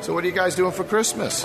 [0.00, 1.44] So, what are you guys doing for Christmas?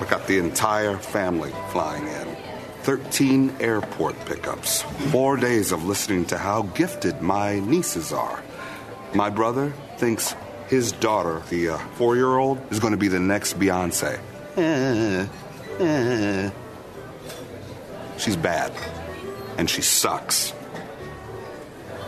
[0.00, 2.36] We got the entire family flying in.
[2.82, 4.82] 13 airport pickups.
[5.10, 8.42] Four days of listening to how gifted my nieces are.
[9.14, 10.36] My brother thinks
[10.68, 14.20] his daughter, the uh, four year old, is going to be the next Beyonce.
[18.18, 18.72] She's bad.
[19.58, 20.52] And she sucks.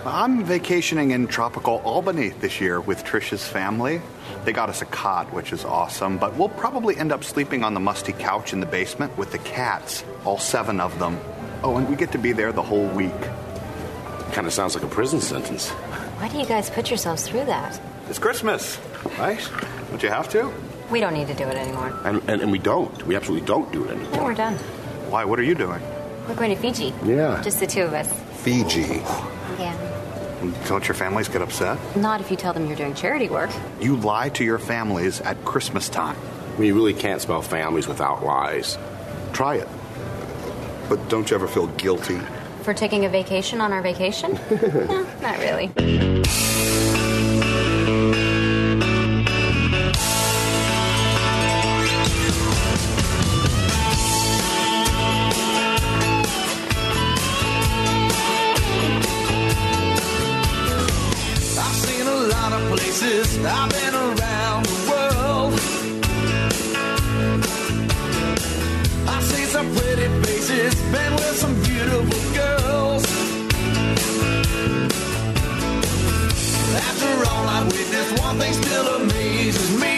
[0.07, 4.01] I'm vacationing in tropical Albany this year with Trisha's family.
[4.49, 7.75] They got us a cot, which is awesome, but we'll probably end up sleeping on
[7.75, 11.21] the musty couch in the basement with the cats, all seven of them.
[11.63, 13.13] Oh, and we get to be there the whole week.
[14.33, 15.69] Kind of sounds like a prison sentence.
[15.69, 17.79] Why do you guys put yourselves through that?
[18.09, 18.79] It's Christmas,
[19.19, 19.39] right?
[19.91, 20.51] Don't you have to?
[20.91, 21.93] We don't need to do it anymore.
[22.07, 23.07] And, and, and we don't.
[23.07, 24.25] We absolutely don't do it Then anymore.
[24.25, 24.55] we're done.
[25.11, 25.27] Why?
[25.27, 25.83] What are you doing?
[26.27, 26.95] We're going to Fiji.
[27.05, 27.43] Yeah.
[27.43, 28.11] Just the two of us.
[28.43, 29.03] Fiji.
[29.61, 29.77] Yeah.
[30.67, 31.79] Don't your families get upset?
[31.97, 33.51] Not if you tell them you're doing charity work.
[33.81, 36.17] You lie to your families at Christmas time.
[36.55, 38.79] I mean, you really can't spell families without lies.
[39.33, 39.69] Try it.
[40.89, 42.21] But don't you ever feel guilty?
[42.63, 44.39] For taking a vacation on our vacation?
[44.51, 45.73] no, not really.
[63.51, 65.53] I've been around the world.
[69.09, 70.75] I've seen some pretty faces.
[70.93, 73.05] Been with some beautiful girls.
[76.89, 79.98] After all I witnessed, one thing still amazes me.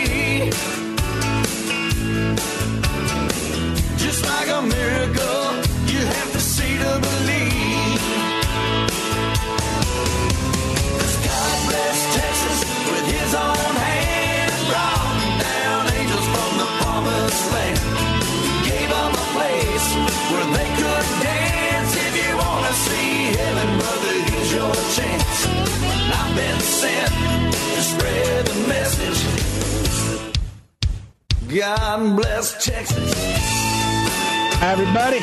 [31.55, 33.13] God bless Texas.
[33.17, 35.19] Hi, everybody.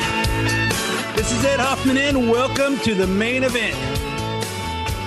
[1.16, 3.74] This is Ed Hoffman, and welcome to the main event.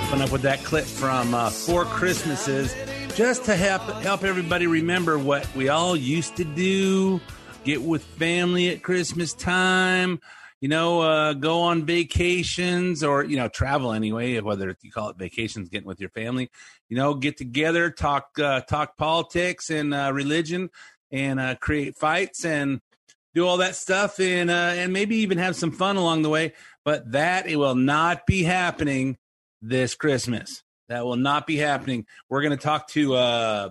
[0.08, 2.74] Open up with that clip from uh, Four Christmases,
[3.16, 7.22] just to help help everybody remember what we all used to do.
[7.66, 10.20] Get with family at Christmas time.
[10.59, 14.40] You know, uh, go on vacations or you know travel anyway.
[14.40, 16.50] Whether you call it vacations, getting with your family.
[16.90, 20.72] You know, get together, talk uh, talk politics and uh, religion,
[21.12, 22.82] and uh, create fights and
[23.34, 26.54] do all that stuff and uh, and maybe even have some fun along the way.
[26.84, 29.18] But that it will not be happening
[29.62, 30.64] this Christmas.
[30.90, 32.06] That will not be happening.
[32.30, 33.70] We're going to talk to uh,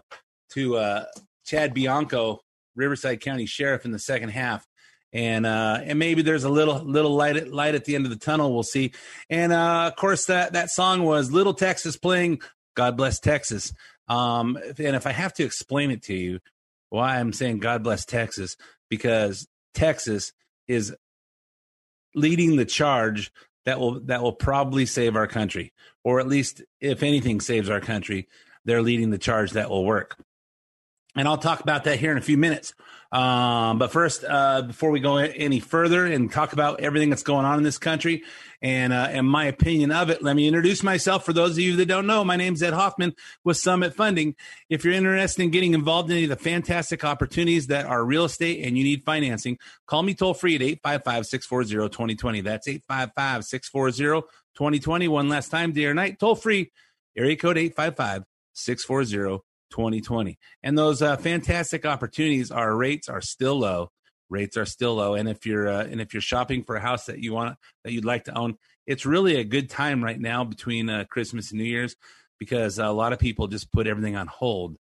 [0.51, 1.05] to uh,
[1.45, 2.41] Chad Bianco,
[2.75, 4.67] Riverside County Sheriff, in the second half,
[5.13, 8.11] and uh, and maybe there's a little little light at, light at the end of
[8.11, 8.55] the tunnel.
[8.55, 8.93] We'll see.
[9.29, 12.41] And uh, of course, that that song was Little Texas playing
[12.75, 13.73] "God Bless Texas."
[14.09, 16.41] Um, and if I have to explain it to you,
[16.91, 18.57] why I'm saying God bless Texas,
[18.89, 20.33] because Texas
[20.69, 20.95] is
[22.15, 23.33] leading the charge
[23.65, 25.73] that will that will probably save our country,
[26.05, 28.29] or at least if anything saves our country,
[28.65, 30.17] they're leading the charge that will work.
[31.17, 32.73] And I'll talk about that here in a few minutes.
[33.13, 37.45] Um, but first, uh, before we go any further and talk about everything that's going
[37.45, 38.23] on in this country
[38.63, 41.25] and uh, and my opinion of it, let me introduce myself.
[41.25, 44.37] For those of you that don't know, my name's Ed Hoffman with Summit Funding.
[44.69, 48.27] If you're interested in getting involved in any of the fantastic opportunities that are real
[48.27, 52.41] estate and you need financing, call me toll free at 855 640 2020.
[52.43, 55.09] That's 855 640 2020.
[55.09, 56.71] One last time, day or night, toll free,
[57.17, 60.39] area code 855 640 2020.
[60.63, 63.91] And those uh, fantastic opportunities, our rates are still low.
[64.29, 67.07] Rates are still low, and if you're uh, and if you're shopping for a house
[67.07, 68.55] that you want that you'd like to own,
[68.87, 71.97] it's really a good time right now between uh, Christmas and New Year's
[72.39, 74.77] because a lot of people just put everything on hold.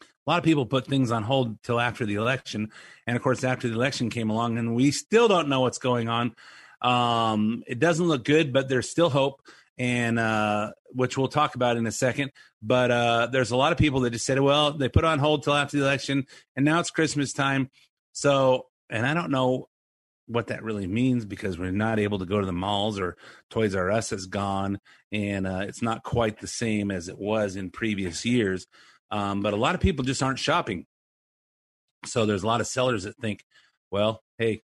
[0.00, 2.70] A lot of people put things on hold till after the election,
[3.06, 6.10] and of course, after the election came along, and we still don't know what's going
[6.10, 6.34] on.
[6.82, 9.40] Um, it doesn't look good, but there's still hope.
[9.78, 12.30] And uh, which we'll talk about in a second.
[12.62, 15.42] But uh, there's a lot of people that just said, well, they put on hold
[15.42, 16.26] till after the election,
[16.56, 17.70] and now it's Christmas time.
[18.12, 19.68] So, and I don't know
[20.26, 23.16] what that really means because we're not able to go to the malls or
[23.50, 24.78] Toys R Us is gone,
[25.12, 28.66] and uh, it's not quite the same as it was in previous years.
[29.10, 30.86] Um, but a lot of people just aren't shopping.
[32.06, 33.44] So there's a lot of sellers that think,
[33.90, 34.62] well, hey,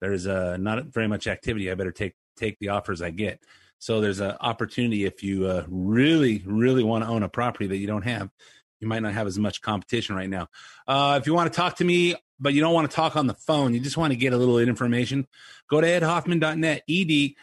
[0.00, 1.70] there's uh, not very much activity.
[1.70, 3.40] I better take take the offers I get.
[3.78, 7.76] So there's an opportunity if you uh, really, really want to own a property that
[7.76, 8.30] you don't have.
[8.80, 10.48] You might not have as much competition right now.
[10.86, 13.26] Uh, if you want to talk to me, but you don't want to talk on
[13.26, 15.26] the phone, you just want to get a little information,
[15.68, 17.36] go to edhoffman.net, E D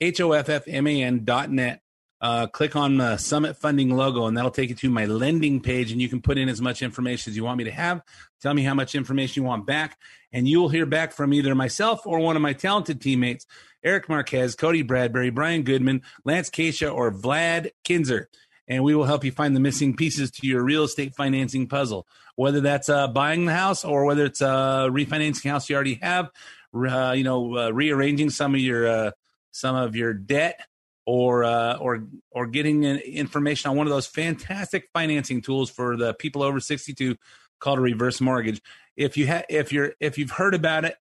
[0.00, 1.82] H O F F M A N.net.
[2.22, 5.90] Uh, click on the Summit Funding logo, and that'll take you to my lending page,
[5.90, 8.02] and you can put in as much information as you want me to have.
[8.42, 9.98] Tell me how much information you want back,
[10.32, 13.46] and you will hear back from either myself or one of my talented teammates,
[13.82, 18.28] Eric Marquez, Cody Bradbury, Brian Goodman, Lance Keisha, or Vlad Kinzer.
[18.68, 22.06] And we will help you find the missing pieces to your real estate financing puzzle,
[22.36, 26.30] whether that's uh, buying the house or whether it's uh, refinancing house you already have,
[26.74, 29.10] uh, you know, uh, rearranging some of your uh,
[29.50, 30.60] some of your debt
[31.04, 36.14] or uh, or or getting information on one of those fantastic financing tools for the
[36.14, 37.16] people over 62
[37.58, 38.60] called a reverse mortgage.
[39.00, 40.94] If you have if you're if you've heard about it,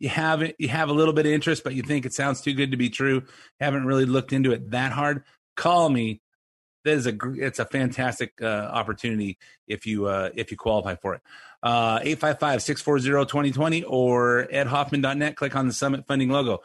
[0.00, 2.40] you have it, you have a little bit of interest, but you think it sounds
[2.40, 3.22] too good to be true,
[3.60, 5.22] haven't really looked into it that hard,
[5.56, 6.20] call me.
[6.84, 9.38] That is a it's a fantastic uh, opportunity
[9.68, 11.20] if you uh, if you qualify for it.
[11.62, 15.36] Uh 855-640-2020 or edhoffman.net.
[15.36, 16.62] Click on the Summit Funding logo.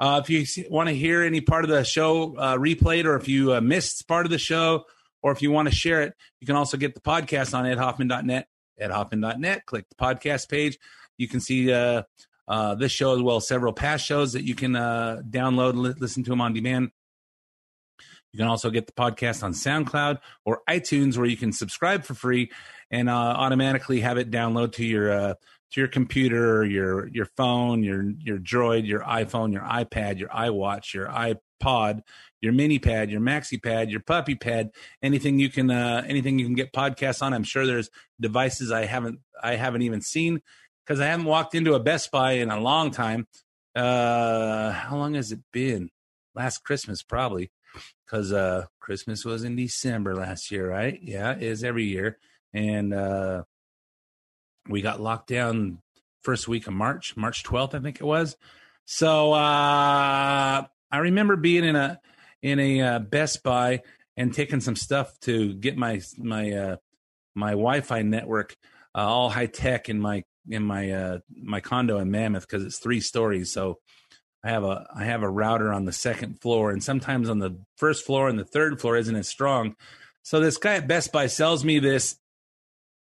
[0.00, 3.28] Uh, if you want to hear any part of the show uh, replayed, or if
[3.28, 4.86] you uh, missed part of the show,
[5.22, 8.48] or if you want to share it, you can also get the podcast on edhoffman.net.
[8.80, 9.66] Edhoffman.net.
[9.66, 10.78] Click the podcast page.
[11.16, 12.02] You can see uh,
[12.46, 15.82] uh, this show as well as several past shows that you can uh, download and
[15.82, 16.90] li- listen to them on demand.
[18.32, 22.14] You can also get the podcast on SoundCloud or iTunes, where you can subscribe for
[22.14, 22.50] free
[22.90, 25.36] and automatically have it download to your
[25.70, 30.94] to your computer, your your phone, your your Droid, your iPhone, your iPad, your iWatch,
[30.94, 32.02] your iPod,
[32.40, 34.70] your mini pad, your maxi pad, your puppy pad,
[35.02, 37.32] anything you can uh, anything you can get podcasts on.
[37.32, 37.90] I'm sure there's
[38.20, 40.40] devices I haven't I haven't even seen
[40.86, 43.26] because I haven't walked into a Best Buy in a long time.
[43.74, 45.90] Uh, how long has it been?
[46.34, 47.50] Last Christmas probably
[48.06, 50.98] because uh, Christmas was in December last year, right?
[51.02, 52.18] Yeah, it is every year,
[52.54, 53.42] and uh,
[54.68, 55.78] we got locked down
[56.22, 58.36] first week of March, March 12th, I think it was.
[58.84, 62.00] So uh, I remember being in a
[62.42, 63.82] in a uh, Best Buy
[64.16, 66.76] and taking some stuff to get my my uh,
[67.34, 68.56] my Wi-Fi network
[68.94, 72.78] uh, all high tech in my in my uh, my condo in Mammoth because it's
[72.78, 73.52] three stories.
[73.52, 73.78] So
[74.42, 77.58] I have a I have a router on the second floor, and sometimes on the
[77.76, 79.76] first floor and the third floor isn't as strong.
[80.22, 82.16] So this guy at Best Buy sells me this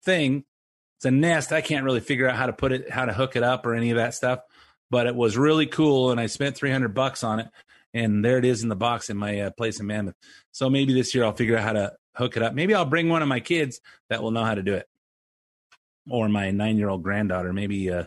[0.03, 0.45] thing
[1.01, 1.51] it's a Nest.
[1.51, 3.73] I can't really figure out how to put it, how to hook it up, or
[3.73, 4.41] any of that stuff.
[4.91, 7.47] But it was really cool, and I spent three hundred bucks on it,
[7.93, 10.15] and there it is in the box in my uh, place in Mammoth.
[10.51, 12.53] So maybe this year I'll figure out how to hook it up.
[12.53, 13.79] Maybe I'll bring one of my kids
[14.09, 14.87] that will know how to do it,
[16.09, 17.53] or my nine-year-old granddaughter.
[17.53, 18.05] Maybe, uh,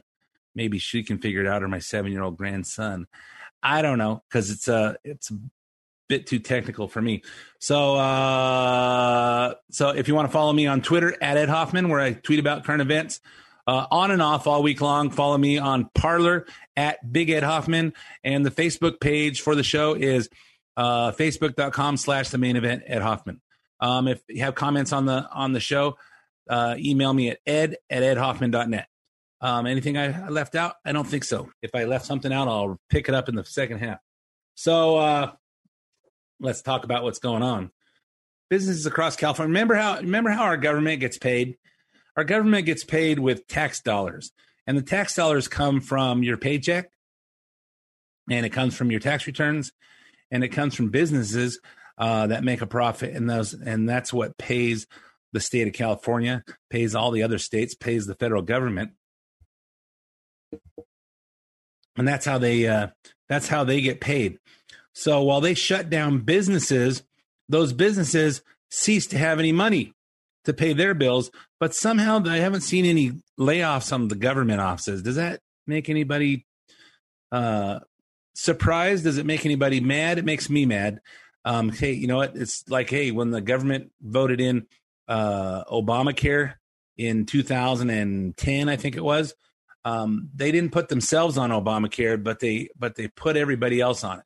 [0.54, 3.06] maybe she can figure it out, or my seven-year-old grandson.
[3.62, 5.38] I don't know because it's a uh, it's a
[6.06, 7.22] bit too technical for me.
[7.60, 12.00] So, uh, so if you want to follow me on Twitter at Ed Hoffman, where
[12.00, 13.20] I tweet about current events,
[13.66, 15.11] uh, on and off all week long.
[15.11, 19.94] Follow me on Parler at Big Ed Hoffman, and the Facebook page for the show
[19.94, 20.28] is
[20.76, 23.40] uh, facebook.com slash the main event Ed Hoffman.
[23.80, 25.97] Um, if you have comments on the on the show,
[26.49, 28.87] uh, email me at ed at edhoffman.net.
[29.40, 30.76] Um, anything I left out?
[30.85, 31.50] I don't think so.
[31.61, 33.99] If I left something out, I'll pick it up in the second half.
[34.54, 35.33] So, uh,
[36.40, 37.71] let's talk about what's going on.
[38.49, 39.50] Businesses across California.
[39.50, 41.56] Remember how remember how our government gets paid?
[42.16, 44.33] Our government gets paid with tax dollars.
[44.66, 46.90] And the tax dollars come from your paycheck
[48.30, 49.73] and it comes from your tax returns
[50.30, 51.61] and it comes from businesses
[51.99, 54.87] uh, that make a profit and those and that's what pays
[55.33, 58.92] the state of California, pays all the other states, pays the federal government.
[61.97, 62.88] And that's how they uh,
[63.28, 64.38] that's how they get paid.
[64.94, 67.02] So while they shut down businesses,
[67.49, 69.92] those businesses cease to have any money
[70.44, 71.30] to pay their bills.
[71.60, 75.02] But somehow I haven't seen any layoffs on the government offices.
[75.02, 76.46] Does that make anybody
[77.32, 77.80] uh,
[78.34, 79.04] surprised?
[79.04, 80.18] Does it make anybody mad?
[80.18, 81.00] It makes me mad.
[81.44, 82.36] Um, hey, you know what?
[82.36, 84.66] It's like, hey, when the government voted in
[85.08, 86.54] uh, Obamacare
[86.96, 89.34] in 2010, I think it was,
[89.84, 94.20] um, they didn't put themselves on Obamacare, but they but they put everybody else on
[94.20, 94.24] it.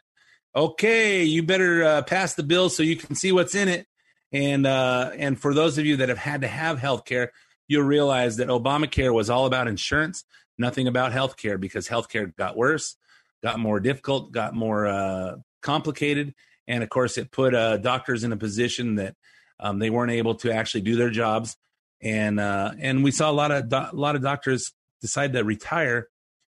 [0.55, 3.88] okay, you better uh, pass the bill so you can see what's in it.
[4.33, 7.33] And uh, and for those of you that have had to have health care,
[7.67, 10.25] you'll realize that Obamacare was all about insurance,
[10.59, 12.97] nothing about health care because health care got worse,
[13.43, 16.35] got more difficult, got more uh, complicated.
[16.67, 19.17] And of course, it put uh, doctors in a position that
[19.59, 21.57] um, they weren't able to actually do their jobs.
[22.01, 25.43] And uh, and we saw a lot of do- a lot of doctors decide to
[25.43, 26.09] retire.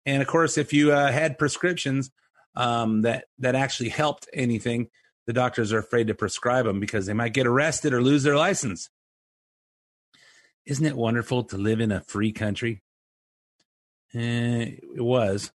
[0.05, 2.11] And of course, if you uh, had prescriptions
[2.55, 4.89] um, that that actually helped anything,
[5.25, 8.37] the doctors are afraid to prescribe them because they might get arrested or lose their
[8.37, 8.89] license.
[10.65, 12.81] Isn't it wonderful to live in a free country?
[14.13, 15.51] Eh, it was.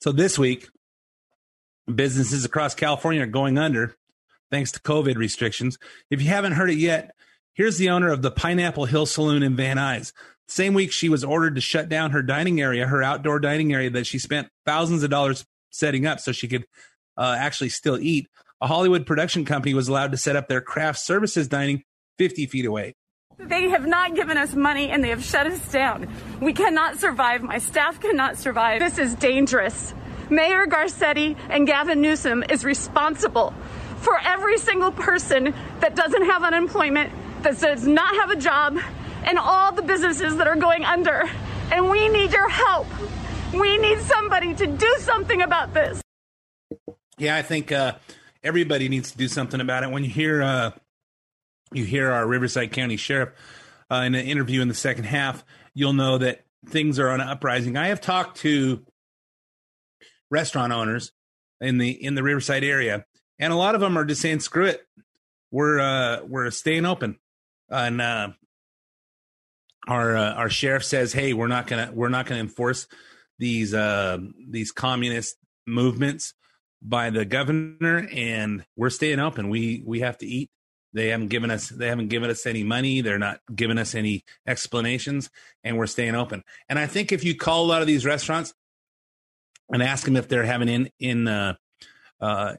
[0.00, 0.68] So this week,
[1.92, 3.96] businesses across California are going under
[4.50, 5.78] thanks to COVID restrictions.
[6.10, 7.12] If you haven't heard it yet,
[7.54, 10.12] here's the owner of the Pineapple Hill Saloon in Van Nuys.
[10.48, 13.90] Same week, she was ordered to shut down her dining area, her outdoor dining area
[13.90, 16.66] that she spent thousands of dollars setting up so she could
[17.16, 18.28] uh, actually still eat.
[18.62, 21.82] A Hollywood production company was allowed to set up their craft services dining
[22.16, 22.94] 50 feet away.
[23.38, 26.08] They have not given us money and they have shut us down.
[26.40, 27.42] We cannot survive.
[27.42, 28.80] My staff cannot survive.
[28.80, 29.92] This is dangerous.
[30.30, 33.52] Mayor Garcetti and Gavin Newsom is responsible
[33.98, 38.78] for every single person that doesn't have unemployment, that does not have a job,
[39.24, 41.24] and all the businesses that are going under.
[41.70, 42.86] And we need your help.
[43.52, 46.00] We need somebody to do something about this.
[47.18, 47.96] Yeah, I think uh,
[48.46, 49.90] everybody needs to do something about it.
[49.90, 50.70] When you hear uh,
[51.72, 53.30] you hear our Riverside County Sheriff
[53.90, 57.28] uh, in an interview in the second half, you'll know that things are on an
[57.28, 57.76] uprising.
[57.76, 58.84] I have talked to
[60.30, 61.12] restaurant owners
[61.60, 63.04] in the in the Riverside area,
[63.38, 64.86] and a lot of them are just saying, "Screw it,
[65.50, 67.18] we're uh, we're staying open."
[67.68, 68.28] And uh,
[69.88, 72.86] our uh, our sheriff says, "Hey, we're not gonna we're not gonna enforce
[73.40, 75.36] these uh, these communist
[75.66, 76.32] movements
[76.88, 79.48] by the governor, and we're staying open.
[79.48, 80.50] We we have to eat."
[80.92, 83.02] They haven't given us they haven't given us any money.
[83.02, 85.28] They're not giving us any explanations,
[85.62, 86.42] and we're staying open.
[86.70, 88.54] And I think if you call a lot of these restaurants
[89.70, 91.56] and ask them if they're having in in uh,
[92.20, 92.54] uh,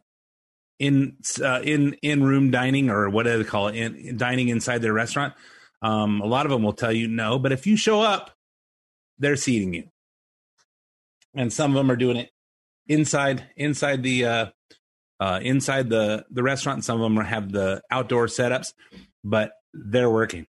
[0.78, 4.84] in uh, in in room dining or what do they call it in, dining inside
[4.84, 5.34] their restaurant,
[5.82, 7.40] um, a lot of them will tell you no.
[7.40, 8.36] But if you show up,
[9.18, 9.86] they're seating you,
[11.34, 12.30] and some of them are doing it
[12.88, 14.46] inside inside the uh,
[15.20, 16.84] uh, inside the the restaurant.
[16.84, 18.74] Some of them have the outdoor setups,
[19.24, 20.48] but they're working.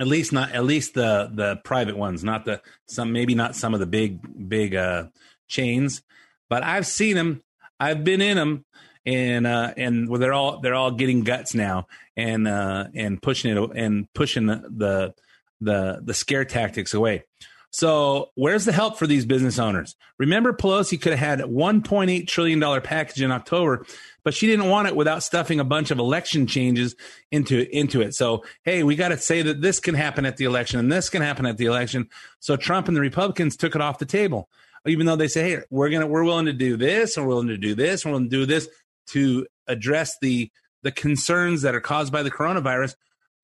[0.00, 3.74] At least not at least the the private ones, not the some maybe not some
[3.74, 5.06] of the big big uh,
[5.48, 6.02] chains,
[6.48, 7.42] but I've seen them.
[7.80, 8.64] I've been in them,
[9.04, 11.86] and uh, and well, they're all they're all getting guts now,
[12.16, 15.14] and uh, and pushing it and pushing the the
[15.60, 17.24] the, the scare tactics away.
[17.70, 19.94] So, where's the help for these business owners?
[20.18, 23.84] Remember, Pelosi could have had $1.8 trillion package in October,
[24.24, 26.96] but she didn't want it without stuffing a bunch of election changes
[27.30, 28.14] into, into it.
[28.14, 31.10] So, hey, we got to say that this can happen at the election and this
[31.10, 32.08] can happen at the election.
[32.40, 34.48] So, Trump and the Republicans took it off the table,
[34.86, 37.34] even though they say, hey, we're going to, we're willing to do this, and we're
[37.34, 38.66] willing to do this, and we're willing to do this
[39.08, 40.50] to address the,
[40.82, 42.94] the concerns that are caused by the coronavirus.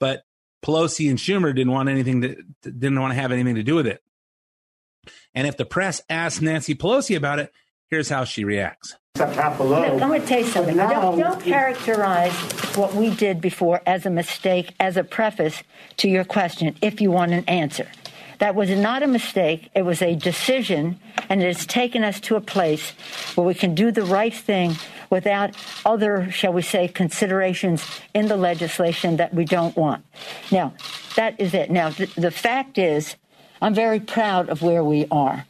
[0.00, 0.23] But
[0.64, 3.87] Pelosi and Schumer didn't want anything to, didn't want to have anything to do with
[3.87, 4.00] it.
[5.35, 7.53] And if the press asks Nancy Pelosi about it,
[7.91, 8.97] here's how she reacts.
[9.17, 10.76] Look, I'm going to tell you something.
[10.76, 12.33] Don't, don't characterize
[12.75, 15.62] what we did before as a mistake as a preface
[15.99, 17.88] to your question if you want an answer.
[18.41, 19.71] That was not a mistake.
[19.75, 20.99] It was a decision,
[21.29, 22.91] and it has taken us to a place
[23.37, 24.75] where we can do the right thing
[25.11, 25.55] without
[25.87, 30.05] other, shall we say, considerations in the legislation that we don't want.
[30.50, 30.75] Now,
[31.14, 31.71] that is it.
[31.71, 33.14] Now, th- the fact is,
[33.64, 35.47] I'm very proud of where we are.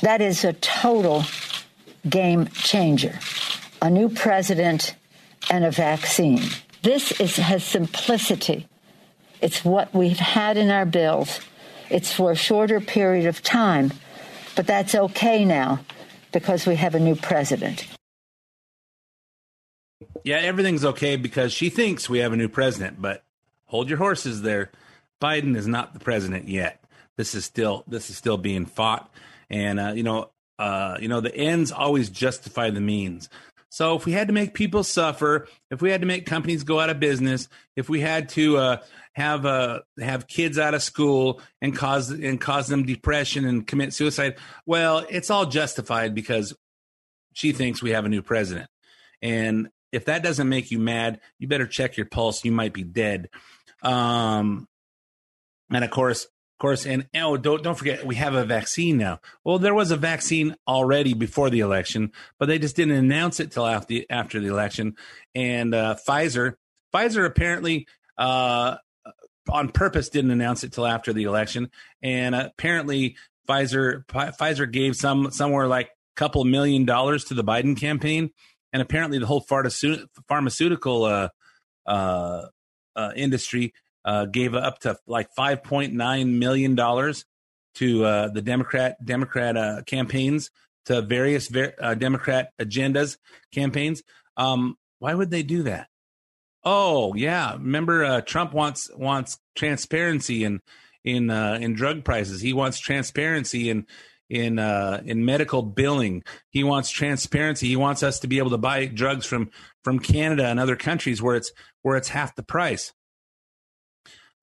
[0.00, 1.24] That is a total
[2.08, 3.18] game changer.
[3.82, 4.96] A new president
[5.50, 6.40] and a vaccine.
[6.80, 8.66] This is, has simplicity.
[9.42, 11.38] It's what we've had in our bills.
[11.90, 13.92] It's for a shorter period of time,
[14.56, 15.80] but that's okay now
[16.32, 17.86] because we have a new president.
[20.22, 23.22] Yeah, everything's okay because she thinks we have a new president, but
[23.66, 24.70] hold your horses there.
[25.20, 26.80] Biden is not the president yet.
[27.16, 29.12] This is still this is still being fought,
[29.50, 33.28] and uh, you know, uh, you know, the ends always justify the means.
[33.74, 36.78] So if we had to make people suffer, if we had to make companies go
[36.78, 38.76] out of business, if we had to uh,
[39.14, 43.92] have uh, have kids out of school and cause and cause them depression and commit
[43.92, 46.54] suicide, well, it's all justified because
[47.32, 48.70] she thinks we have a new president.
[49.22, 52.44] And if that doesn't make you mad, you better check your pulse.
[52.44, 53.28] You might be dead.
[53.82, 54.68] Um,
[55.70, 59.18] and of course, Of course, and oh, don't don't forget we have a vaccine now.
[59.42, 63.50] Well, there was a vaccine already before the election, but they just didn't announce it
[63.50, 64.94] till after the, after the election.
[65.34, 66.54] And uh, Pfizer,
[66.94, 68.76] Pfizer apparently uh,
[69.50, 71.70] on purpose didn't announce it till after the election,
[72.04, 73.16] and apparently
[73.48, 78.30] Pfizer Pfizer gave some somewhere like a couple million dollars to the Biden campaign,
[78.72, 79.44] and apparently the whole
[80.28, 81.28] pharmaceutical uh,
[81.84, 82.46] uh,
[82.94, 87.24] uh, industry uh, gave up to like five point nine million dollars
[87.76, 90.50] to uh, the Democrat Democrat uh, campaigns
[90.86, 93.16] to various ver- uh, Democrat agendas
[93.52, 94.02] campaigns.
[94.36, 95.88] Um, why would they do that?
[96.64, 100.60] Oh yeah, remember uh, Trump wants wants transparency in
[101.04, 102.40] in uh, in drug prices.
[102.40, 103.86] He wants transparency in
[104.30, 106.24] in uh, in medical billing.
[106.50, 107.68] He wants transparency.
[107.68, 109.50] He wants us to be able to buy drugs from
[109.82, 112.92] from Canada and other countries where it's where it's half the price.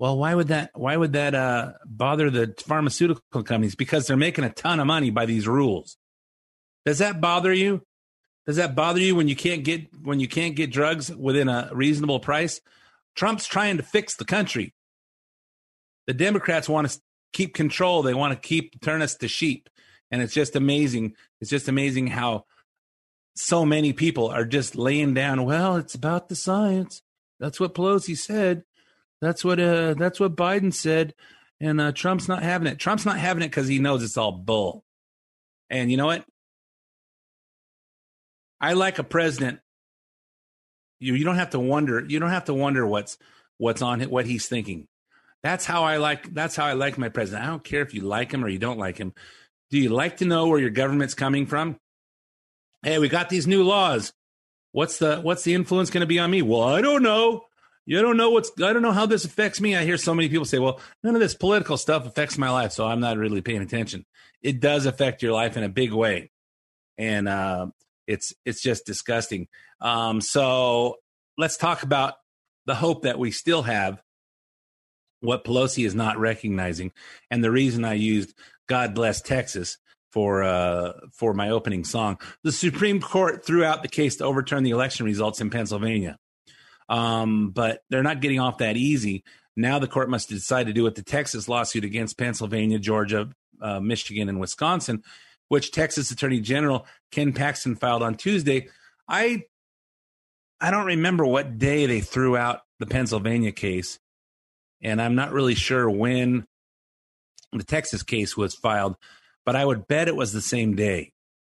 [0.01, 0.71] Well, why would that?
[0.73, 3.75] Why would that uh, bother the pharmaceutical companies?
[3.75, 5.95] Because they're making a ton of money by these rules.
[6.87, 7.83] Does that bother you?
[8.47, 11.69] Does that bother you when you can't get when you can't get drugs within a
[11.71, 12.61] reasonable price?
[13.15, 14.73] Trump's trying to fix the country.
[16.07, 16.99] The Democrats want to
[17.31, 18.01] keep control.
[18.01, 19.69] They want to keep turn us to sheep,
[20.09, 21.13] and it's just amazing.
[21.41, 22.45] It's just amazing how
[23.35, 25.45] so many people are just laying down.
[25.45, 27.03] Well, it's about the science.
[27.39, 28.63] That's what Pelosi said.
[29.21, 31.13] That's what uh that's what Biden said,
[31.59, 32.79] and uh, Trump's not having it.
[32.79, 34.83] Trump's not having it because he knows it's all bull.
[35.69, 36.25] And you know what?
[38.59, 39.59] I like a president.
[40.99, 42.03] You you don't have to wonder.
[42.05, 43.17] You don't have to wonder what's
[43.57, 44.87] what's on what he's thinking.
[45.43, 46.33] That's how I like.
[46.33, 47.43] That's how I like my president.
[47.43, 49.13] I don't care if you like him or you don't like him.
[49.69, 51.77] Do you like to know where your government's coming from?
[52.83, 54.13] Hey, we got these new laws.
[54.71, 56.41] What's the what's the influence going to be on me?
[56.41, 57.45] Well, I don't know.
[57.85, 59.75] You don't know what's I don't know how this affects me.
[59.75, 62.71] I hear so many people say, "Well, none of this political stuff affects my life,
[62.71, 64.05] so I'm not really paying attention."
[64.41, 66.31] It does affect your life in a big way,
[66.97, 67.67] and uh,
[68.07, 69.47] it's it's just disgusting.
[69.79, 70.97] Um, so
[71.37, 72.15] let's talk about
[72.65, 74.01] the hope that we still have.
[75.21, 76.91] What Pelosi is not recognizing,
[77.31, 78.33] and the reason I used
[78.67, 79.77] "God Bless Texas"
[80.11, 82.19] for uh, for my opening song.
[82.43, 86.17] The Supreme Court threw out the case to overturn the election results in Pennsylvania.
[86.91, 89.23] Um, but they're not getting off that easy.
[89.55, 93.29] Now the court must decide to do with the Texas lawsuit against Pennsylvania, Georgia,
[93.61, 95.01] uh, Michigan, and Wisconsin,
[95.47, 98.67] which Texas Attorney General Ken Paxton filed on Tuesday.
[99.07, 99.43] I
[100.59, 103.97] I don't remember what day they threw out the Pennsylvania case,
[104.81, 106.45] and I'm not really sure when
[107.53, 108.97] the Texas case was filed,
[109.45, 111.13] but I would bet it was the same day.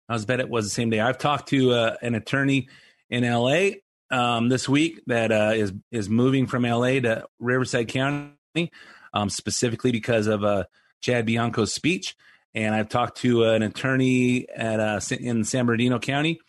[0.08, 1.00] I was bet it was the same day.
[1.00, 2.70] I've talked to uh, an attorney
[3.10, 3.83] in L.A
[4.14, 8.72] um, this week that uh, is is moving from LA to Riverside County,
[9.14, 10.66] um, specifically because of uh,
[11.02, 12.16] Chad Bianco's speech.
[12.56, 16.40] And I've talked to an attorney at uh, in San Bernardino County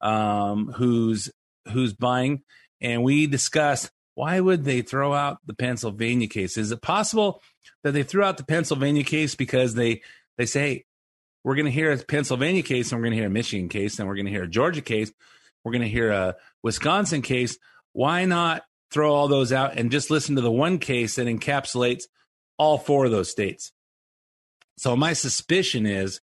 [0.00, 1.30] um, who's
[1.72, 2.42] who's buying,
[2.80, 6.58] and we discussed why would they throw out the Pennsylvania case?
[6.58, 7.40] Is it possible
[7.84, 10.02] that they threw out the Pennsylvania case because they
[10.38, 10.84] they say hey,
[11.44, 14.00] we're going to hear a Pennsylvania case and we're going to hear a Michigan case
[14.00, 15.12] and we're going to hear a Georgia case
[15.64, 17.58] we're going to hear a Wisconsin case.
[17.92, 22.04] Why not throw all those out and just listen to the one case that encapsulates
[22.58, 23.72] all four of those states?
[24.76, 26.20] So my suspicion is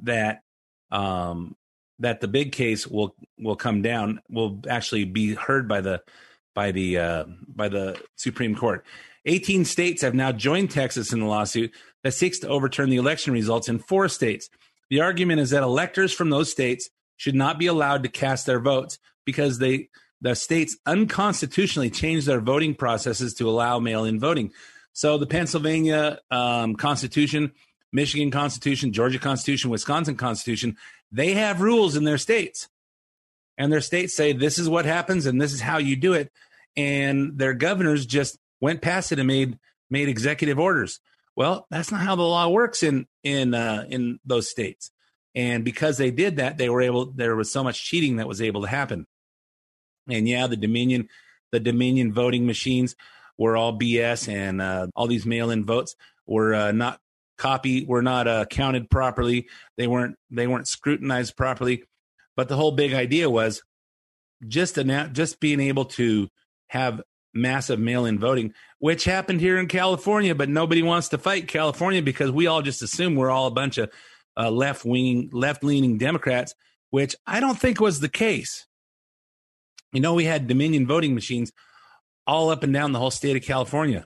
[0.00, 0.42] that
[0.90, 1.56] um,
[1.98, 6.02] that the big case will will come down, will actually be heard by the
[6.54, 8.84] by the uh, by the Supreme Court.
[9.24, 13.32] 18 states have now joined Texas in the lawsuit that seeks to overturn the election
[13.32, 14.48] results in four states.
[14.88, 18.60] The argument is that electors from those states should not be allowed to cast their
[18.60, 19.88] votes because they
[20.20, 24.50] the states unconstitutionally changed their voting processes to allow mail-in voting.
[24.92, 27.52] So the Pennsylvania um, Constitution,
[27.92, 30.78] Michigan Constitution, Georgia Constitution, Wisconsin Constitution,
[31.12, 32.68] they have rules in their states,
[33.58, 36.32] and their states say this is what happens and this is how you do it,
[36.76, 39.58] and their governors just went past it and made
[39.90, 41.00] made executive orders.
[41.36, 44.90] Well, that's not how the law works in in uh, in those states.
[45.36, 48.40] And because they did that, they were able, there was so much cheating that was
[48.40, 49.06] able to happen.
[50.08, 51.08] And yeah, the Dominion,
[51.52, 52.96] the Dominion voting machines
[53.36, 55.94] were all BS and uh, all these mail in votes
[56.26, 57.00] were uh, not
[57.36, 59.46] copy, were not uh, counted properly.
[59.76, 61.84] They weren't, they weren't scrutinized properly.
[62.34, 63.62] But the whole big idea was
[64.48, 66.28] just, annou- just being able to
[66.68, 67.02] have
[67.34, 72.30] massive mail-in voting, which happened here in California, but nobody wants to fight California because
[72.30, 73.90] we all just assume we're all a bunch of
[74.36, 76.54] uh, left wing, left leaning Democrats,
[76.90, 78.66] which I don't think was the case.
[79.92, 81.52] You know, we had Dominion voting machines
[82.26, 84.04] all up and down the whole state of California.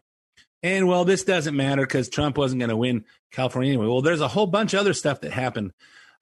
[0.62, 3.86] And well, this doesn't matter because Trump wasn't going to win California anyway.
[3.86, 5.72] Well, there's a whole bunch of other stuff that happened.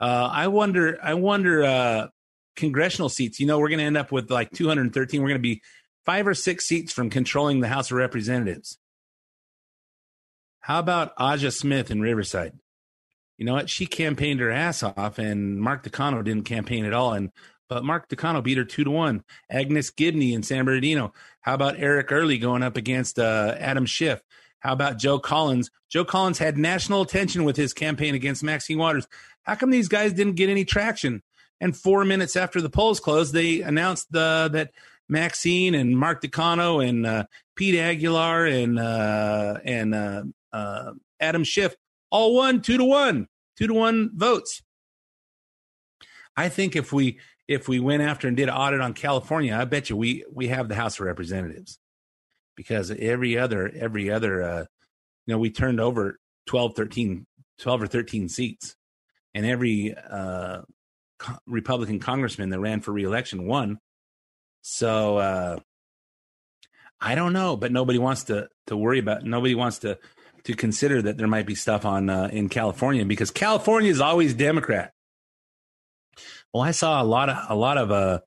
[0.00, 2.08] Uh, I wonder, I wonder, uh,
[2.54, 3.40] congressional seats.
[3.40, 5.20] You know, we're going to end up with like 213.
[5.20, 5.62] We're going to be
[6.06, 8.78] five or six seats from controlling the House of Representatives.
[10.60, 12.52] How about Aja Smith in Riverside?
[13.38, 13.70] You know what?
[13.70, 17.14] She campaigned her ass off, and Mark Takano didn't campaign at all.
[17.14, 17.30] And
[17.68, 19.22] but Mark Takano beat her two to one.
[19.48, 21.12] Agnes Gibboney in San Bernardino.
[21.40, 24.20] How about Eric Early going up against uh, Adam Schiff?
[24.60, 25.70] How about Joe Collins?
[25.88, 29.06] Joe Collins had national attention with his campaign against Maxine Waters.
[29.44, 31.22] How come these guys didn't get any traction?
[31.60, 34.72] And four minutes after the polls closed, they announced uh, that
[35.08, 37.24] Maxine and Mark Takano and uh,
[37.54, 40.22] Pete Aguilar and uh, and uh,
[40.52, 41.76] uh, Adam Schiff
[42.10, 44.62] all won two to one, two to one votes.
[46.36, 47.18] I think if we
[47.48, 50.48] if we went after and did an audit on California, I bet you we we
[50.48, 51.78] have the House of Representatives
[52.56, 54.64] because every other every other uh,
[55.26, 57.26] you know we turned over 12 13
[57.58, 58.76] 12 or 13 seats
[59.34, 60.62] and every uh,
[61.18, 63.78] co- Republican congressman that ran for reelection won.
[64.62, 65.58] So uh,
[67.00, 69.24] I don't know, but nobody wants to to worry about.
[69.24, 69.98] Nobody wants to
[70.44, 74.34] to consider that there might be stuff on uh, in California because California is always
[74.34, 74.92] Democrat.
[76.52, 78.20] Well, I saw a lot of a lot of uh,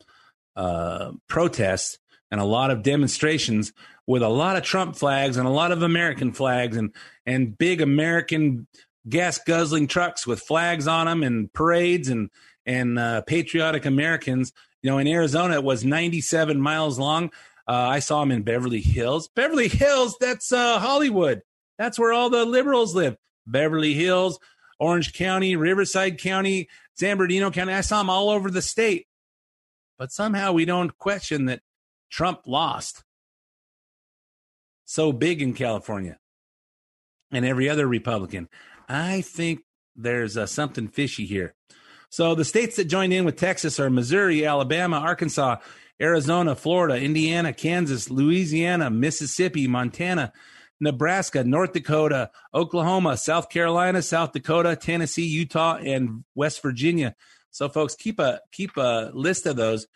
[0.56, 1.98] uh, protests
[2.30, 3.74] and a lot of demonstrations
[4.08, 6.94] with a lot of Trump flags and a lot of American flags and
[7.26, 8.68] and big American
[9.08, 12.30] gas guzzling trucks with flags on them and parades and
[12.66, 14.54] and uh, patriotic Americans.
[14.82, 17.32] You know, in Arizona, it was 97 miles long.
[17.68, 19.30] Uh, I saw them in Beverly Hills.
[19.36, 21.42] Beverly Hills, that's uh, Hollywood.
[21.82, 23.18] That's where all the liberals live.
[23.48, 24.38] Beverly Hills,
[24.80, 27.74] Orange County, Riverside County, San Bernardino County.
[27.74, 29.08] I saw them all over the state.
[29.98, 31.62] But somehow we don't question that
[32.12, 33.04] Trump lost.
[34.86, 36.20] So big in California
[37.32, 38.48] and every other Republican.
[38.88, 39.62] I think
[39.96, 41.56] there's uh, something fishy here.
[42.10, 45.56] So the states that joined in with Texas are Missouri, Alabama, Arkansas,
[46.00, 50.32] Arizona, Florida, Indiana, Kansas, Louisiana, Mississippi, Montana,
[50.82, 57.16] Nebraska, North Dakota, Oklahoma, South Carolina, South Dakota, Tennessee, Utah, and West Virginia.
[57.52, 59.88] So, folks, keep a keep a list of those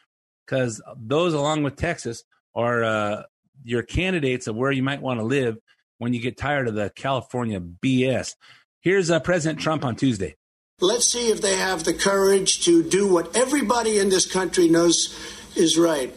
[0.45, 3.23] because those, along with Texas, are uh,
[3.63, 5.57] your candidates of where you might want to live
[5.97, 8.35] when you get tired of the California BS.
[8.81, 10.35] Here's uh, President Trump on Tuesday.
[10.81, 15.17] Let's see if they have the courage to do what everybody in this country knows
[15.55, 16.13] is right.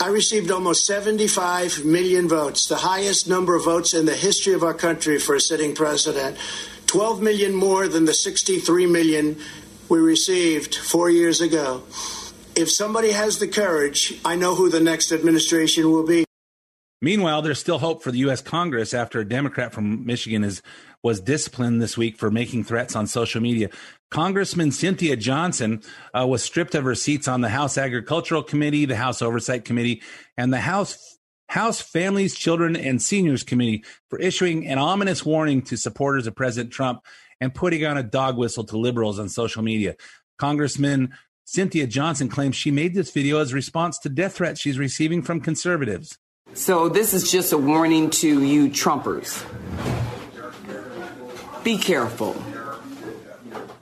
[0.00, 4.62] I received almost 75 million votes, the highest number of votes in the history of
[4.62, 6.36] our country for a sitting president.
[6.86, 9.36] 12 million more than the 63 million
[9.88, 11.82] we received four years ago.
[12.54, 16.24] If somebody has the courage, I know who the next administration will be.
[17.00, 18.40] Meanwhile, there's still hope for the U.S.
[18.40, 20.62] Congress after a Democrat from Michigan is
[21.02, 23.70] was disciplined this week for making threats on social media.
[24.10, 25.82] Congressman Cynthia Johnson
[26.18, 30.02] uh, was stripped of her seats on the House Agricultural Committee, the House Oversight Committee,
[30.36, 31.18] and the House
[31.48, 36.72] House Families, Children, and Seniors Committee for issuing an ominous warning to supporters of President
[36.72, 37.00] Trump
[37.40, 39.96] and putting on a dog whistle to liberals on social media.
[40.38, 44.78] Congressman Cynthia Johnson claims she made this video as a response to death threats she's
[44.78, 46.18] receiving from conservatives.
[46.52, 49.44] So, this is just a warning to you Trumpers.
[51.64, 52.36] Be careful.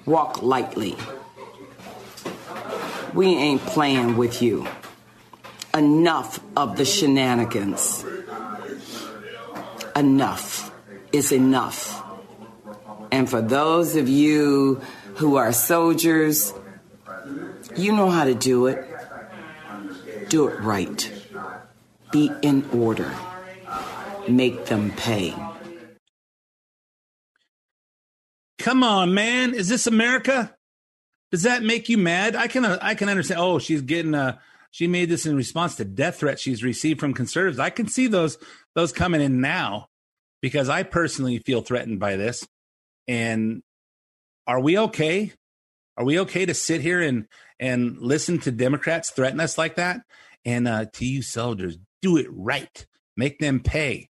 [0.07, 0.97] Walk lightly.
[3.13, 4.67] We ain't playing with you.
[5.75, 8.05] Enough of the shenanigans.
[9.95, 10.73] Enough
[11.13, 12.03] is enough.
[13.11, 14.81] And for those of you
[15.17, 16.55] who are soldiers,
[17.77, 18.85] you know how to do it.
[20.29, 21.11] Do it right.
[22.11, 23.13] Be in order.
[24.29, 25.35] Make them pay.
[28.67, 29.55] Come on, man.
[29.55, 30.53] Is this America?
[31.31, 32.35] Does that make you mad?
[32.35, 33.41] I can I can understand.
[33.41, 34.39] Oh, she's getting uh
[34.73, 37.61] she made this in response to death threats she's received from conservatives.
[37.61, 38.39] I can see those
[38.75, 39.87] those coming in now
[40.43, 42.45] because I personally feel threatened by this.
[43.07, 43.63] And
[44.49, 45.33] are we okay?
[45.97, 47.29] Are we okay to sit here and
[47.61, 50.01] and listen to Democrats threaten us like that?
[50.45, 52.85] And uh, to you soldiers, do it right.
[53.17, 54.09] Make them pay.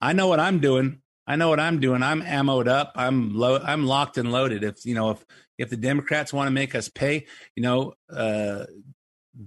[0.00, 1.02] I know what I'm doing.
[1.26, 2.02] I know what I'm doing.
[2.02, 2.92] I'm ammoed up.
[2.94, 3.58] I'm low.
[3.58, 4.62] I'm locked and loaded.
[4.62, 5.24] If you know, if
[5.58, 8.66] if the Democrats want to make us pay, you know, uh,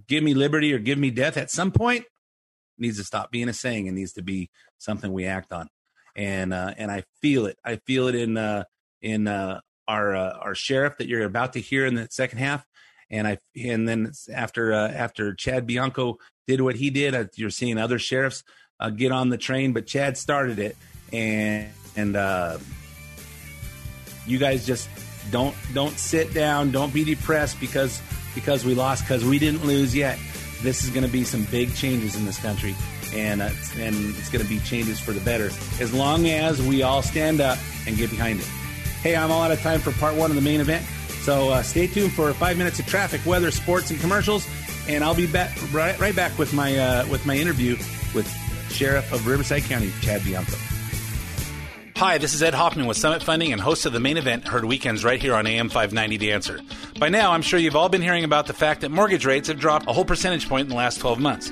[0.07, 2.05] give me liberty or give me death at some point
[2.79, 5.67] needs to stop being a saying and needs to be something we act on.
[6.15, 7.57] And uh, and I feel it.
[7.63, 8.63] I feel it in uh,
[9.01, 12.65] in uh, our uh, our sheriff that you're about to hear in the second half.
[13.09, 17.49] And I and then after uh, after Chad Bianco did what he did, uh, you're
[17.49, 18.43] seeing other sheriffs
[18.79, 20.75] uh, get on the train, but Chad started it,
[21.13, 22.57] and and uh,
[24.25, 24.89] you guys just
[25.31, 28.01] don't don't sit down, don't be depressed because
[28.35, 30.17] because we lost because we didn't lose yet.
[30.61, 32.75] This is going to be some big changes in this country,
[33.13, 36.83] and uh, and it's going to be changes for the better as long as we
[36.83, 38.45] all stand up and get behind it.
[39.01, 40.85] Hey, I'm all out of time for part one of the main event.
[41.21, 44.47] So uh, stay tuned for five minutes of traffic, weather, sports, and commercials,
[44.87, 47.77] and I'll be back right, right back with my uh, with my interview
[48.13, 48.27] with
[48.69, 50.55] Sheriff of Riverside County, Chad Bianco.
[51.99, 54.63] Hi, this is Ed Hoffman with Summit Funding and host of the main event, heard
[54.63, 56.61] weekends right here on AM 590 The Answer.
[56.97, 59.59] By now, I'm sure you've all been hearing about the fact that mortgage rates have
[59.59, 61.51] dropped a whole percentage point in the last 12 months.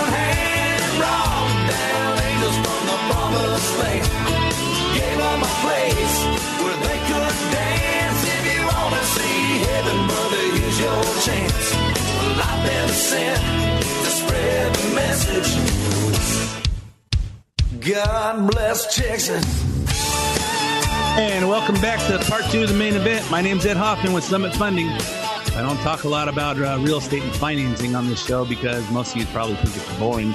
[1.01, 1.61] down
[2.21, 4.05] angels from the promised land.
[4.97, 6.15] Gave them a place
[6.61, 8.19] where they could dance.
[8.35, 11.67] If you want to see heaven, brother, here's your chance.
[11.73, 13.41] Well, I've been sent
[13.81, 15.51] to spread the message.
[17.81, 19.45] God bless Texas.
[21.17, 23.29] And welcome back to part two of the main event.
[23.29, 24.87] My name's Ed Hoffman with Summit Funding.
[24.87, 28.89] I don't talk a lot about uh, real estate and financing on this show because
[28.91, 30.33] most of you probably think it's boring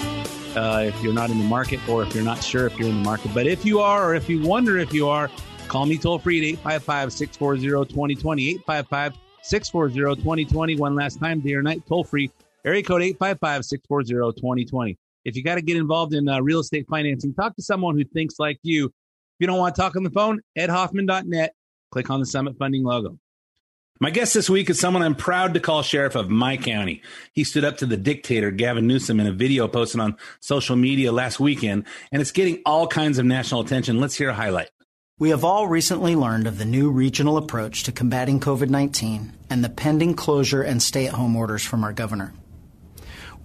[0.56, 3.02] uh, if you're not in the market or if you're not sure if you're in
[3.02, 3.32] the market.
[3.34, 5.30] But if you are, or if you wonder if you are,
[5.68, 8.48] call me toll free at 855 640 2020.
[8.48, 10.76] 855 640 2020.
[10.76, 12.30] One last time, day or night, toll free.
[12.64, 14.98] Area code 855 640 2020.
[15.24, 18.04] If you got to get involved in uh, real estate financing, talk to someone who
[18.04, 18.86] thinks like you.
[18.86, 18.92] If
[19.40, 21.52] you don't want to talk on the phone, edhoffman.net.
[21.90, 23.18] Click on the Summit Funding logo.
[23.98, 27.00] My guest this week is someone I'm proud to call sheriff of my county.
[27.32, 31.12] He stood up to the dictator, Gavin Newsom, in a video posted on social media
[31.12, 33.98] last weekend, and it's getting all kinds of national attention.
[33.98, 34.68] Let's hear a highlight.
[35.18, 39.64] We have all recently learned of the new regional approach to combating COVID 19 and
[39.64, 42.34] the pending closure and stay at home orders from our governor.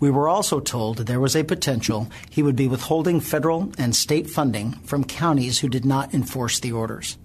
[0.02, 4.30] We were also told there was a potential he would be withholding federal and state
[4.30, 7.18] funding from counties who did not enforce the orders.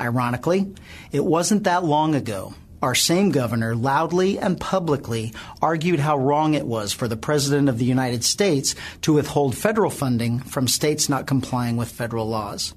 [0.00, 0.72] Ironically,
[1.12, 6.66] it wasn't that long ago our same governor loudly and publicly argued how wrong it
[6.66, 11.26] was for the President of the United States to withhold federal funding from states not
[11.26, 12.74] complying with federal laws.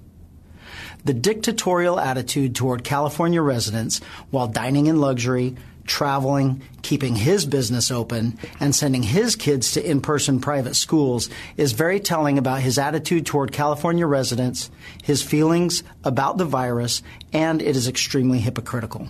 [1.05, 8.37] The dictatorial attitude toward California residents while dining in luxury, traveling, keeping his business open,
[8.59, 13.25] and sending his kids to in person private schools is very telling about his attitude
[13.25, 14.69] toward California residents,
[15.03, 19.09] his feelings about the virus, and it is extremely hypocritical.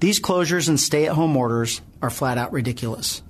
[0.00, 3.22] These closures and stay at home orders are flat out ridiculous.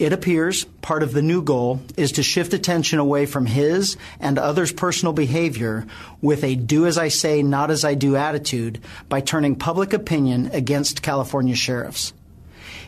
[0.00, 4.38] It appears part of the new goal is to shift attention away from his and
[4.38, 5.86] others' personal behavior
[6.22, 10.52] with a do as I say, not as I do attitude by turning public opinion
[10.54, 12.14] against California sheriffs.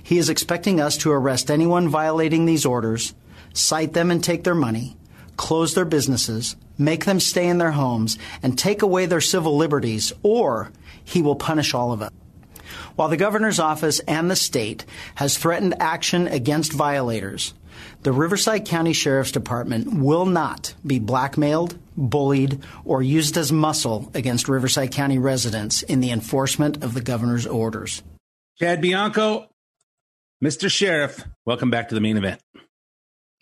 [0.02, 3.12] He is expecting us to arrest anyone violating these orders,
[3.52, 4.96] cite them and take their money,
[5.36, 10.14] close their businesses, make them stay in their homes, and take away their civil liberties,
[10.22, 10.72] or
[11.04, 12.10] he will punish all of us.
[12.96, 14.84] While the governor's office and the state
[15.16, 17.54] has threatened action against violators,
[18.02, 24.48] the Riverside County Sheriff's Department will not be blackmailed, bullied, or used as muscle against
[24.48, 28.02] Riverside County residents in the enforcement of the governor's orders.
[28.58, 29.48] Chad Bianco,
[30.42, 30.70] Mr.
[30.70, 32.40] Sheriff, welcome back to the main event.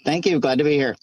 [0.05, 0.41] Thank you.
[0.41, 0.97] Glad to be here.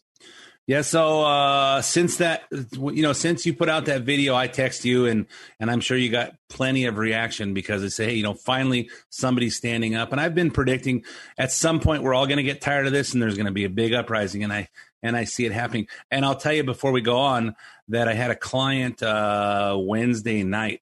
[0.67, 4.84] Yeah, so uh, since that, you know, since you put out that video, I text
[4.84, 5.25] you, and
[5.62, 8.89] and I'm sure you got plenty of reaction because they say, hey, you know, finally
[9.10, 10.12] somebody's standing up.
[10.12, 11.06] And I've been predicting
[11.38, 13.53] at some point we're all going to get tired of this, and there's going to
[13.53, 14.67] be a big uprising, and I
[15.01, 15.88] and I see it happening.
[16.12, 17.56] And I'll tell you before we go on
[17.88, 20.82] that I had a client uh, Wednesday night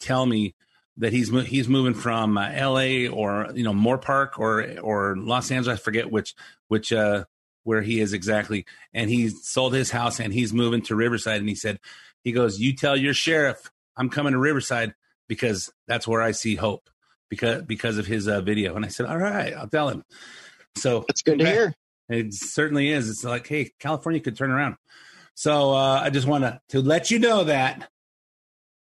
[0.00, 0.54] tell me
[0.96, 3.08] that he's he's moving from uh, L.A.
[3.08, 5.78] or you know Moorpark or or Los Angeles.
[5.78, 6.34] I forget which
[6.68, 7.24] which uh,
[7.66, 8.64] where he is exactly.
[8.94, 11.40] And he sold his house and he's moving to Riverside.
[11.40, 11.80] And he said
[12.22, 14.94] He goes, "You tell your sheriff I'm coming to Riverside
[15.28, 16.88] because that's where I see hope
[17.28, 20.04] because because of his uh, video." And I said, "All right, I'll tell him."
[20.76, 21.74] So it's good to hear.
[22.08, 23.10] It certainly is.
[23.10, 24.76] It's like, hey, California could turn around.
[25.34, 27.90] So uh, I just want to to let you know that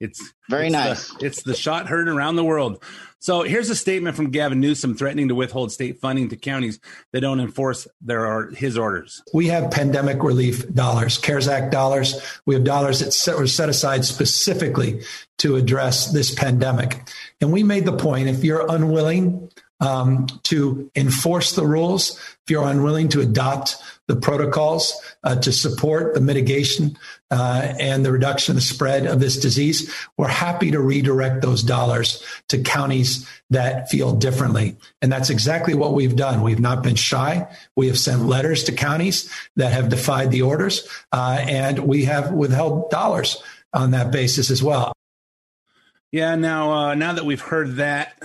[0.01, 1.13] it's very it's nice.
[1.15, 2.83] The, it's the shot heard around the world.
[3.21, 6.79] So here's a statement from Gavin Newsom threatening to withhold state funding to counties
[7.13, 9.23] that don't enforce their or his orders.
[9.35, 12.21] We have pandemic relief dollars, CARES Act dollars.
[12.47, 15.03] We have dollars that set, were set aside specifically
[15.39, 17.09] to address this pandemic.
[17.41, 22.67] And we made the point if you're unwilling um, to enforce the rules, if you're
[22.67, 23.77] unwilling to adopt
[24.09, 26.99] the protocols uh, to support the mitigation
[27.31, 31.63] uh, and the reduction of the spread of this disease, we're happy to redirect those
[31.63, 34.77] dollars to counties that feel differently.
[35.03, 36.43] And that's exactly what we've done.
[36.43, 37.47] We've not been shy.
[37.77, 42.33] We have sent letters to counties that have defied the orders, uh, and we have
[42.33, 43.43] withheld dollars
[43.75, 44.95] on that basis as well.
[46.11, 46.35] Yeah.
[46.35, 48.19] Now, uh, now that we've heard that,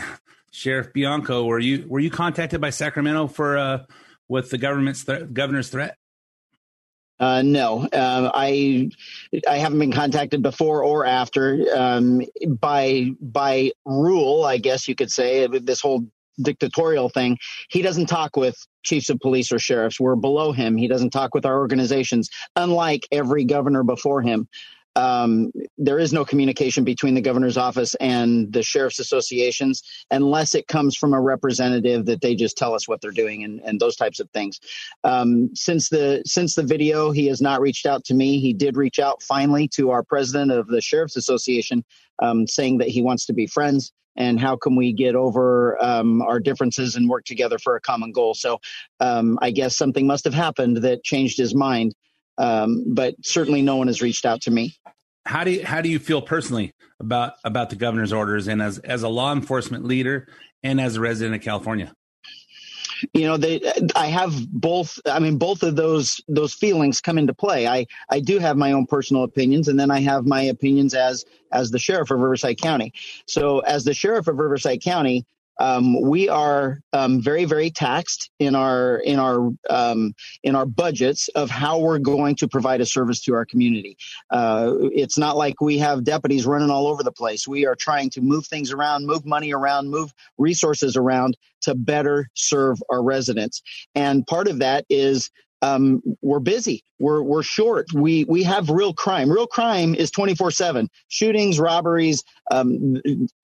[0.51, 3.85] Sheriff Bianco, were you were you contacted by Sacramento for uh,
[4.29, 5.97] with the government's th- governor's threat?
[7.19, 8.89] Uh, no, uh, I
[9.47, 11.63] I haven't been contacted before or after.
[11.73, 12.21] Um,
[12.59, 16.05] by by rule, I guess you could say this whole
[16.41, 17.38] dictatorial thing.
[17.69, 19.99] He doesn't talk with chiefs of police or sheriffs.
[19.99, 20.75] We're below him.
[20.75, 22.29] He doesn't talk with our organizations.
[22.55, 24.47] Unlike every governor before him,
[24.95, 30.67] um, there is no communication between the governor's office and the sheriff's associations unless it
[30.67, 33.95] comes from a representative that they just tell us what they're doing and, and those
[33.95, 34.60] types of things.
[35.03, 38.39] Um, since the since the video, he has not reached out to me.
[38.39, 41.84] He did reach out finally to our president of the sheriff's association,
[42.21, 46.21] um, saying that he wants to be friends and how can we get over um,
[46.21, 48.34] our differences and work together for a common goal.
[48.34, 48.60] So
[48.99, 51.95] um, I guess something must have happened that changed his mind.
[52.37, 54.75] Um, but certainly no one has reached out to me.
[55.25, 58.79] How do you, how do you feel personally about about the governor's orders and as
[58.79, 60.27] as a law enforcement leader
[60.63, 61.93] and as a resident of California?
[63.13, 63.59] you know they
[63.95, 68.19] i have both i mean both of those those feelings come into play i i
[68.19, 71.79] do have my own personal opinions and then i have my opinions as as the
[71.79, 72.93] sheriff of riverside county
[73.27, 75.25] so as the sheriff of riverside county
[75.59, 80.13] um, we are um, very very taxed in our in our um,
[80.43, 83.97] in our budgets of how we're going to provide a service to our community.
[84.29, 87.47] Uh, it's not like we have deputies running all over the place.
[87.47, 92.29] We are trying to move things around, move money around, move resources around to better
[92.33, 93.61] serve our residents.
[93.95, 95.29] And part of that is
[95.63, 96.84] um, we're busy.
[96.99, 97.88] We're we're short.
[97.93, 99.32] We we have real crime.
[99.32, 100.89] Real crime is twenty four seven.
[101.08, 102.21] Shootings, robberies,
[102.52, 102.97] um,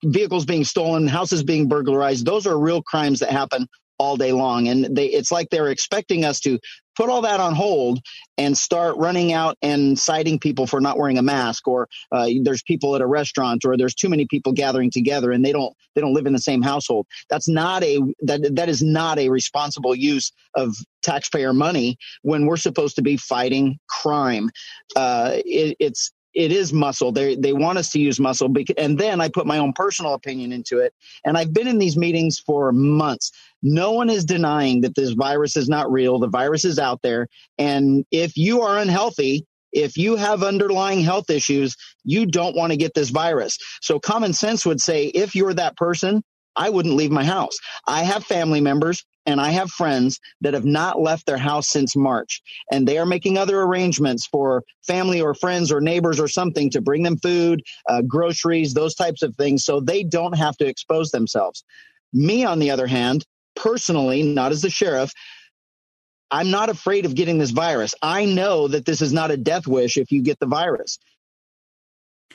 [0.04, 2.26] vehicles being stolen, houses being burglarized.
[2.26, 3.66] Those are real crimes that happen
[3.98, 4.68] all day long.
[4.68, 6.58] And they, it's like they're expecting us to
[7.00, 7.98] put all that on hold
[8.36, 12.62] and start running out and citing people for not wearing a mask or uh, there's
[12.62, 16.02] people at a restaurant or there's too many people gathering together and they don't they
[16.02, 17.06] don't live in the same household.
[17.30, 22.58] That's not a that that is not a responsible use of taxpayer money when we're
[22.58, 24.50] supposed to be fighting crime.
[24.94, 27.12] Uh, it, it's it is muscle.
[27.12, 30.52] They they want us to use muscle, and then I put my own personal opinion
[30.52, 30.94] into it.
[31.24, 33.32] And I've been in these meetings for months.
[33.62, 36.18] No one is denying that this virus is not real.
[36.18, 41.30] The virus is out there, and if you are unhealthy, if you have underlying health
[41.30, 43.58] issues, you don't want to get this virus.
[43.80, 46.22] So common sense would say if you're that person,
[46.56, 47.56] I wouldn't leave my house.
[47.86, 51.96] I have family members and I have friends that have not left their house since
[51.96, 56.70] March, and they are making other arrangements for family or friends or neighbors or something
[56.70, 60.66] to bring them food, uh, groceries, those types of things, so they don't have to
[60.66, 61.64] expose themselves.
[62.12, 65.12] Me, on the other hand, personally, not as the sheriff,
[66.30, 67.94] I'm not afraid of getting this virus.
[68.02, 70.98] I know that this is not a death wish if you get the virus.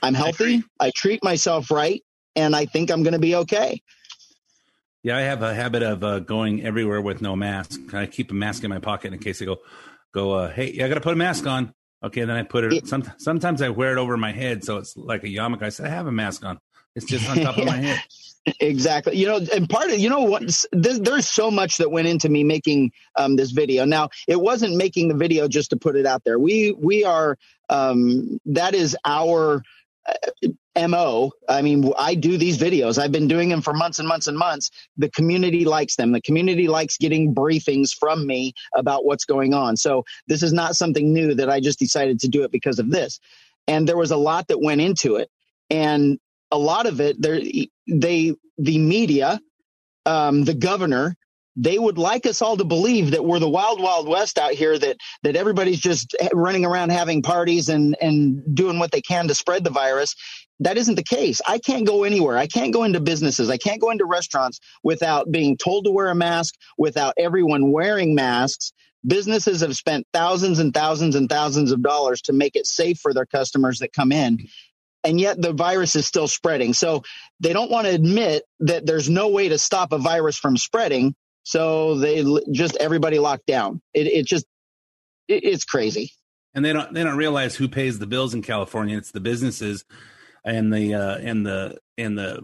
[0.01, 0.63] I'm healthy.
[0.79, 2.01] I treat myself right,
[2.35, 3.81] and I think I'm going to be okay.
[5.05, 7.93] Yeah, I have a habit of uh, going everywhere with no mask.
[7.93, 9.57] I keep a mask in my pocket in case I go,
[10.11, 10.31] go.
[10.31, 11.75] Uh, hey, I got to put a mask on.
[12.03, 12.87] Okay, then I put it.
[12.87, 15.61] Some, sometimes I wear it over my head, so it's like a yarmulke.
[15.61, 16.57] I said I have a mask on.
[16.95, 18.01] It's just on top of my head.
[18.59, 19.17] Exactly.
[19.17, 22.29] You know, and part of you know what there's, there's so much that went into
[22.29, 23.85] me making um, this video.
[23.85, 26.37] Now, it wasn't making the video just to put it out there.
[26.37, 27.39] We we are
[27.69, 29.63] um, that is our
[30.77, 31.31] mo.
[31.47, 32.97] I mean, I do these videos.
[32.97, 34.69] I've been doing them for months and months and months.
[34.97, 36.11] The community likes them.
[36.11, 39.77] The community likes getting briefings from me about what's going on.
[39.77, 42.91] So this is not something new that I just decided to do it because of
[42.91, 43.19] this.
[43.67, 45.29] And there was a lot that went into it.
[45.69, 46.19] And
[46.51, 49.39] a lot of it, they the media,
[50.05, 51.17] um, the governor,
[51.55, 54.77] they would like us all to believe that we're the wild wild west out here
[54.77, 59.35] that that everybody's just running around having parties and and doing what they can to
[59.35, 60.15] spread the virus.
[60.61, 61.41] That isn't the case.
[61.45, 62.37] I can't go anywhere.
[62.37, 63.49] I can't go into businesses.
[63.49, 68.15] I can't go into restaurants without being told to wear a mask without everyone wearing
[68.15, 68.71] masks.
[69.05, 73.13] Businesses have spent thousands and thousands and thousands of dollars to make it safe for
[73.13, 74.47] their customers that come in
[75.03, 76.73] and yet the virus is still spreading.
[76.73, 77.03] So
[77.39, 81.15] they don't want to admit that there's no way to stop a virus from spreading
[81.45, 83.79] so they just everybody locked down.
[83.93, 84.45] It, it just
[85.27, 86.11] it, it's crazy.
[86.53, 88.97] And they don't they don't realize who pays the bills in California.
[88.97, 89.85] It's the businesses
[90.43, 92.43] and the uh, and the and the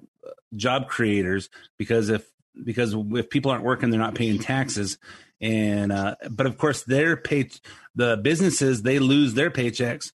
[0.56, 2.26] job creators because if
[2.64, 5.00] because if people aren't working, they're not paying taxes.
[5.42, 7.50] And uh, but of course, their pay
[7.96, 10.12] the businesses they lose their paychecks,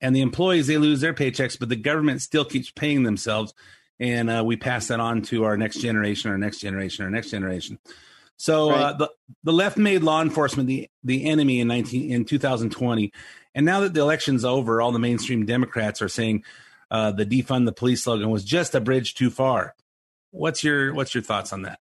[0.00, 3.52] and the employees they lose their paychecks, but the government still keeps paying themselves
[3.98, 7.30] and uh, we pass that on to our next generation, our next generation, our next
[7.30, 7.78] generation.
[8.36, 8.82] So uh, right.
[8.82, 9.10] uh, the
[9.44, 13.12] the left made law enforcement the the enemy in nineteen in 2020,
[13.54, 16.44] and now that the election's over, all the mainstream Democrats are saying
[16.90, 19.74] uh, the defund the police slogan was just a bridge too far.
[20.30, 21.80] What's your what's your thoughts on that?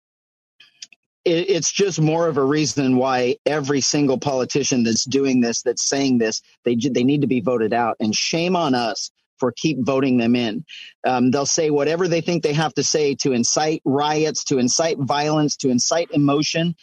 [1.23, 6.17] it's just more of a reason why every single politician that's doing this, that's saying
[6.17, 7.95] this, they they need to be voted out.
[7.99, 10.63] And shame on us for keep voting them in.
[11.05, 14.99] Um, they'll say whatever they think they have to say to incite riots, to incite
[14.99, 16.75] violence, to incite emotion.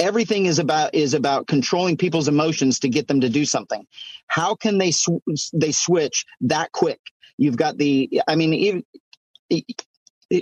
[0.00, 3.86] Everything is about is about controlling people's emotions to get them to do something.
[4.26, 7.00] How can they sw- they switch that quick?
[7.38, 8.20] You've got the.
[8.26, 8.84] I mean, even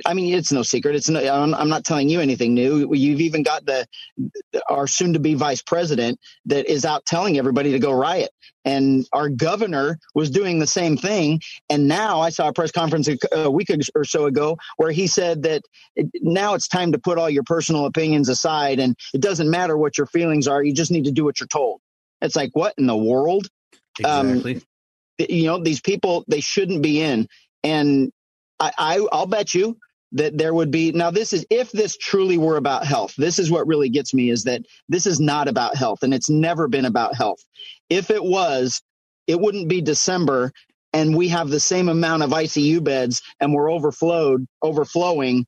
[0.04, 0.96] I mean, it's no secret.
[0.96, 2.94] It's no, I'm not telling you anything new.
[2.94, 3.86] You've even got the
[4.68, 8.30] our soon-to-be vice president that is out telling everybody to go riot,
[8.66, 11.40] and our governor was doing the same thing.
[11.70, 15.44] And now I saw a press conference a week or so ago where he said
[15.44, 15.62] that
[16.20, 19.96] now it's time to put all your personal opinions aside, and it doesn't matter what
[19.96, 20.62] your feelings are.
[20.62, 21.80] You just need to do what you're told.
[22.20, 23.48] It's like what in the world?
[23.98, 24.56] Exactly.
[24.56, 24.62] Um,
[25.18, 27.26] you know, these people they shouldn't be in,
[27.64, 28.12] and
[28.60, 29.76] I, I I'll bet you
[30.12, 33.50] that there would be now this is if this truly were about health this is
[33.50, 36.86] what really gets me is that this is not about health and it's never been
[36.86, 37.40] about health.
[37.90, 38.80] If it was
[39.26, 40.52] it wouldn't be december
[40.92, 45.46] and we have the same amount of icu beds and we're overflowed overflowing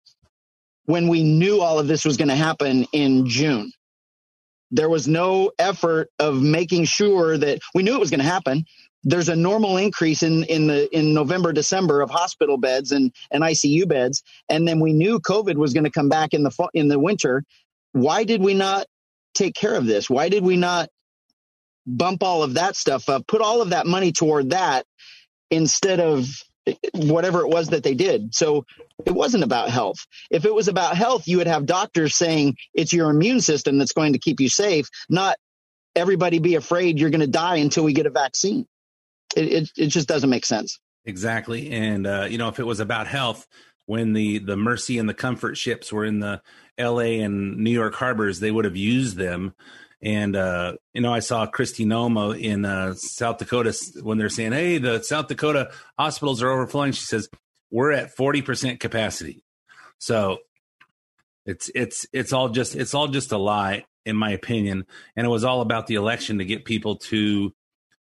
[0.84, 3.72] when we knew all of this was going to happen in june.
[4.72, 8.64] There was no effort of making sure that we knew it was going to happen
[9.04, 13.42] there's a normal increase in in the in November December of hospital beds and and
[13.42, 14.22] ICU beds.
[14.48, 17.44] And then we knew covid was going to come back in the in the winter.
[17.92, 18.86] Why did we not
[19.34, 20.10] take care of this?
[20.10, 20.90] Why did we not
[21.86, 24.84] bump all of that stuff up put all of that money toward that
[25.50, 26.28] instead of
[26.92, 28.34] whatever it was that they did?
[28.34, 28.66] So
[29.06, 30.06] it wasn't about health.
[30.30, 33.92] If it was about health you would have doctors saying it's your immune system that's
[33.92, 35.36] going to keep you safe not
[35.96, 38.66] everybody be afraid you're going to die until we get a vaccine
[39.36, 40.78] it, it, it just doesn't make sense.
[41.04, 41.70] Exactly.
[41.70, 43.46] And, uh, you know, if it was about health,
[43.86, 46.40] when the, the Mercy and the Comfort ships were in the
[46.78, 49.54] LA and New York harbors, they would have used them.
[50.02, 54.52] And, uh, you know, I saw Kristi Noem in uh, South Dakota when they're saying,
[54.52, 56.92] hey, the South Dakota hospitals are overflowing.
[56.92, 57.28] She says,
[57.70, 59.42] we're at 40% capacity.
[59.98, 60.38] So
[61.44, 64.86] it's, it's, it's all just, it's all just a lie, in my opinion.
[65.16, 67.52] And it was all about the election to get people to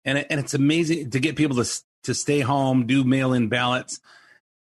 [0.06, 3.50] and it, and it's amazing to get people to to stay home, do mail in
[3.50, 4.00] ballots.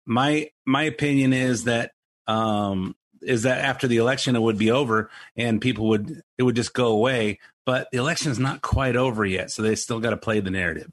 [0.07, 1.93] My my opinion is that
[2.27, 6.57] um, is that after the election it would be over and people would it would
[6.57, 7.39] just go away.
[7.65, 10.51] But the election is not quite over yet, so they still got to play the
[10.51, 10.91] narrative.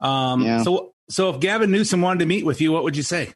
[0.00, 0.62] Um, yeah.
[0.62, 3.34] So so if Gavin Newsom wanted to meet with you, what would you say?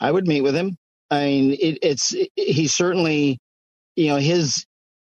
[0.00, 0.76] I would meet with him.
[1.10, 3.38] I mean, it, it's it, he certainly,
[3.96, 4.64] you know, his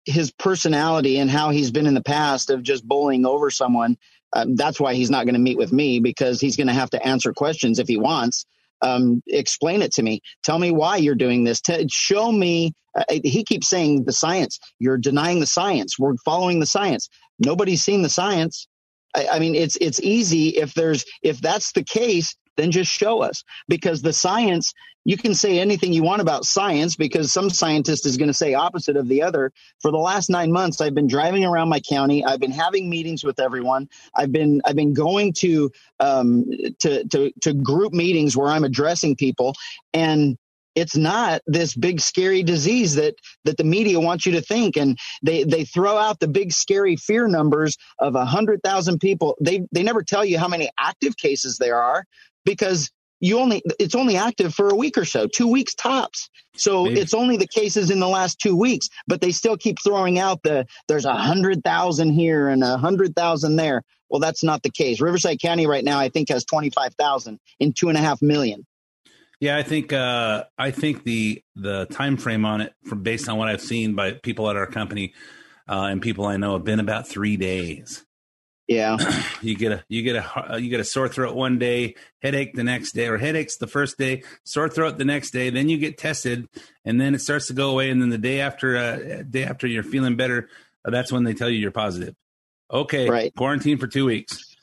[0.06, 3.98] his personality and how he's been in the past of just bullying over someone.
[4.34, 6.90] Um, that's why he's not going to meet with me because he's going to have
[6.92, 8.46] to answer questions if he wants.
[8.82, 10.22] Um, explain it to me.
[10.44, 11.62] Tell me why you're doing this.
[11.62, 12.74] T- show me.
[12.94, 14.60] Uh, he keeps saying the science.
[14.80, 15.98] You're denying the science.
[15.98, 17.10] We're following the science.
[17.40, 18.68] Nobody's seen the science.
[19.16, 23.22] I, I mean, it's it's easy if there's if that's the case then just show
[23.22, 23.44] us.
[23.68, 24.74] Because the science
[25.06, 28.56] you can say anything you want about science because some scientist is going to say
[28.56, 29.52] opposite of the other.
[29.80, 32.26] For the last 9 months I've been driving around my county.
[32.26, 33.88] I've been having meetings with everyone.
[34.16, 36.46] I've been I've been going to um,
[36.80, 39.54] to, to to group meetings where I'm addressing people.
[39.94, 40.38] And
[40.74, 44.76] it's not this big scary disease that that the media wants you to think.
[44.76, 49.38] And they they throw out the big scary fear numbers of a hundred thousand people.
[49.40, 52.06] They they never tell you how many active cases there are
[52.46, 52.90] because
[53.20, 56.30] you only it's only active for a week or so, two weeks tops.
[56.56, 57.00] So Maybe.
[57.00, 60.44] it's only the cases in the last two weeks, but they still keep throwing out
[60.44, 63.84] the there's a hundred thousand here and a hundred thousand there.
[64.10, 65.02] Well, that's not the case.
[65.02, 68.22] Riverside County right now, I think, has twenty five thousand in two and a half
[68.22, 68.66] million.
[69.40, 73.38] Yeah, I think uh, I think the the time frame on it, from based on
[73.38, 75.14] what I've seen by people at our company
[75.68, 78.06] uh, and people I know, have been about three days.
[78.68, 78.98] Yeah,
[79.42, 82.54] you get a you get a uh, you get a sore throat one day, headache
[82.56, 85.50] the next day, or headaches the first day, sore throat the next day.
[85.52, 86.48] Then you get tested,
[86.84, 87.90] and then it starts to go away.
[87.92, 90.50] And then the day after, uh, day after you're feeling better,
[90.84, 92.16] uh, that's when they tell you you're positive.
[92.72, 93.36] Okay, Right.
[93.36, 94.56] Quarantine for two weeks.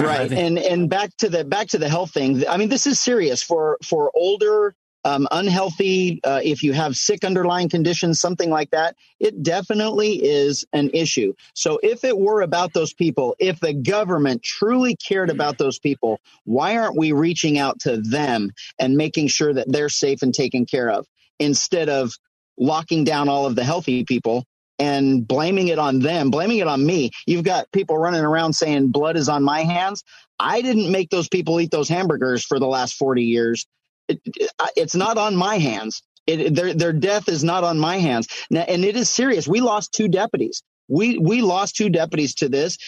[0.00, 2.98] right and and back to the back to the health thing i mean this is
[2.98, 4.74] serious for for older
[5.04, 10.64] um, unhealthy uh, if you have sick underlying conditions something like that it definitely is
[10.72, 15.58] an issue so if it were about those people if the government truly cared about
[15.58, 20.22] those people why aren't we reaching out to them and making sure that they're safe
[20.22, 21.06] and taken care of
[21.38, 22.12] instead of
[22.58, 24.44] locking down all of the healthy people
[24.78, 27.10] and blaming it on them, blaming it on me.
[27.26, 30.04] You've got people running around saying blood is on my hands.
[30.38, 33.66] I didn't make those people eat those hamburgers for the last 40 years.
[34.08, 36.02] It, it, it's not on my hands.
[36.26, 38.28] It, their, their death is not on my hands.
[38.50, 39.48] Now, and it is serious.
[39.48, 40.62] We lost two deputies.
[40.88, 42.78] We, we lost two deputies to this.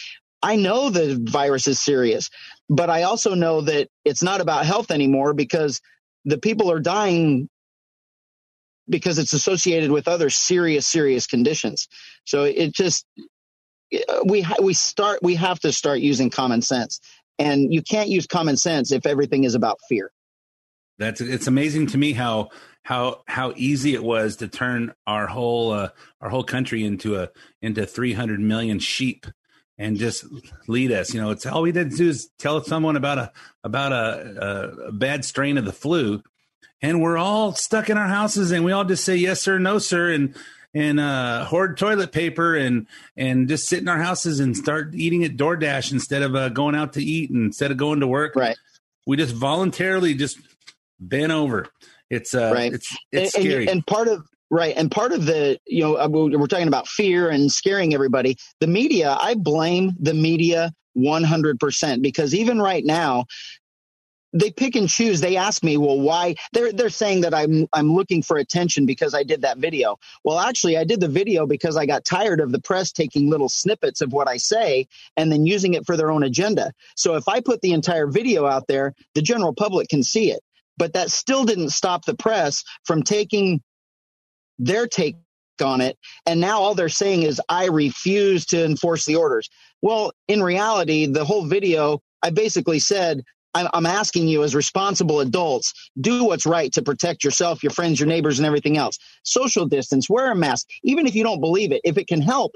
[0.43, 2.31] I know the virus is serious,
[2.68, 5.81] but I also know that it's not about health anymore because
[6.25, 7.49] the people are dying
[8.89, 11.89] because it's associated with other serious serious conditions
[12.25, 13.07] so it just
[14.25, 17.01] we we start we have to start using common sense
[17.39, 20.11] and you can't use common sense if everything is about fear
[21.01, 22.51] That's it's amazing to me how
[22.82, 25.88] how how easy it was to turn our whole uh,
[26.20, 27.30] our whole country into a
[27.62, 29.26] into 300 million sheep
[29.78, 30.26] and just
[30.68, 31.14] lead us.
[31.14, 33.32] You know, it's all we did do is tell someone about a
[33.64, 36.22] about a, a, a bad strain of the flu,
[36.82, 39.78] and we're all stuck in our houses, and we all just say yes sir, no
[39.78, 40.36] sir, and
[40.74, 42.86] and uh, hoard toilet paper and
[43.16, 46.74] and just sit in our houses and start eating at DoorDash instead of uh, going
[46.74, 48.36] out to eat and instead of going to work.
[48.36, 48.59] Right.
[49.07, 50.38] We just voluntarily just
[51.01, 51.66] bent over.
[52.11, 52.72] It's uh, right.
[52.72, 53.62] it's it's and, scary.
[53.64, 56.68] and, and part of right and part of the you know uh, we're we're talking
[56.68, 58.36] about fear and scaring everybody.
[58.61, 63.24] The media i blame the media 100% because even right now
[64.32, 65.20] they pick and choose.
[65.20, 66.36] They ask me well why?
[66.53, 69.96] They're they're saying that i'm i'm looking for attention because i did that video.
[70.24, 73.48] Well actually i did the video because i got tired of the press taking little
[73.48, 74.86] snippets of what i say
[75.16, 76.72] and then using it for their own agenda.
[76.96, 80.40] So if i put the entire video out there the general public can see it
[80.81, 83.61] but that still didn't stop the press from taking
[84.59, 85.16] their take
[85.62, 85.99] on it.
[86.24, 89.51] And now all they're saying is, I refuse to enforce the orders.
[89.83, 93.22] Well, in reality, the whole video, I basically said,
[93.53, 98.07] I'm, asking you as responsible adults, do what's right to protect yourself, your friends, your
[98.07, 98.97] neighbors, and everything else.
[99.22, 101.83] Social distance, wear a mask, even if you don't believe it.
[101.85, 102.53] If it can help,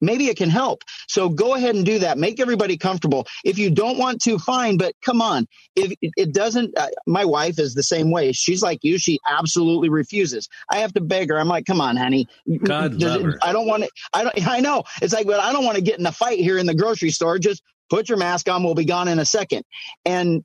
[0.00, 0.82] maybe it can help.
[1.08, 2.18] So go ahead and do that.
[2.18, 3.26] Make everybody comfortable.
[3.44, 5.46] If you don't want to, fine, but come on.
[5.76, 8.32] If it- doesn't, uh, my wife is the same way.
[8.32, 8.98] She's like you.
[8.98, 10.48] She absolutely refuses.
[10.70, 11.38] I have to beg her.
[11.38, 12.26] I'm like, come on, honey.
[12.64, 13.38] God Does love it- her.
[13.42, 14.84] I don't want to, I don't, I know.
[15.02, 17.10] It's like, but I don't want to get in a fight here in the grocery
[17.10, 17.38] store.
[17.38, 18.62] Just put your mask on.
[18.62, 19.64] We'll be gone in a second.
[20.04, 20.44] And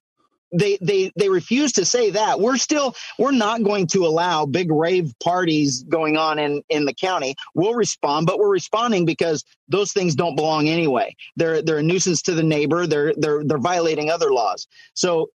[0.53, 2.39] they they they refuse to say that.
[2.39, 6.93] We're still we're not going to allow big rave parties going on in in the
[6.93, 7.35] county.
[7.55, 11.15] We'll respond but we're responding because those things don't belong anyway.
[11.35, 12.87] They're they're a nuisance to the neighbor.
[12.87, 14.67] They're they're they're violating other laws.
[14.93, 15.29] So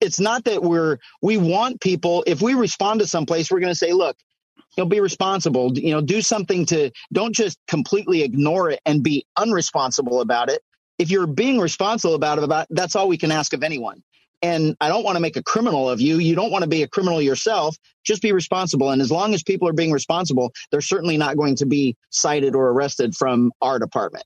[0.00, 3.78] it's not that we're we want people if we respond to someplace we're going to
[3.78, 4.16] say look
[4.76, 5.76] you know be responsible.
[5.76, 10.62] You know do something to don't just completely ignore it and be unresponsible about it.
[10.98, 14.02] If you're being responsible about it about that's all we can ask of anyone
[14.42, 16.82] and i don't want to make a criminal of you you don't want to be
[16.82, 20.80] a criminal yourself just be responsible and as long as people are being responsible they're
[20.80, 24.24] certainly not going to be cited or arrested from our department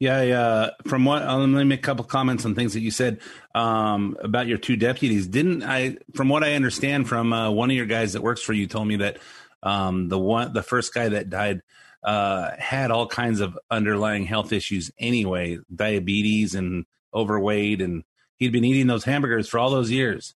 [0.00, 0.70] Yeah, yeah.
[0.86, 3.20] From what, uh, let me make a couple comments on things that you said
[3.54, 5.26] um, about your two deputies.
[5.26, 5.98] Didn't I?
[6.14, 8.88] From what I understand, from uh, one of your guys that works for you, told
[8.88, 9.18] me that
[9.62, 11.60] um, the one, the first guy that died,
[12.02, 18.02] uh, had all kinds of underlying health issues anyway, diabetes and overweight, and
[18.40, 20.34] he'd been eating those hamburgers for all those years.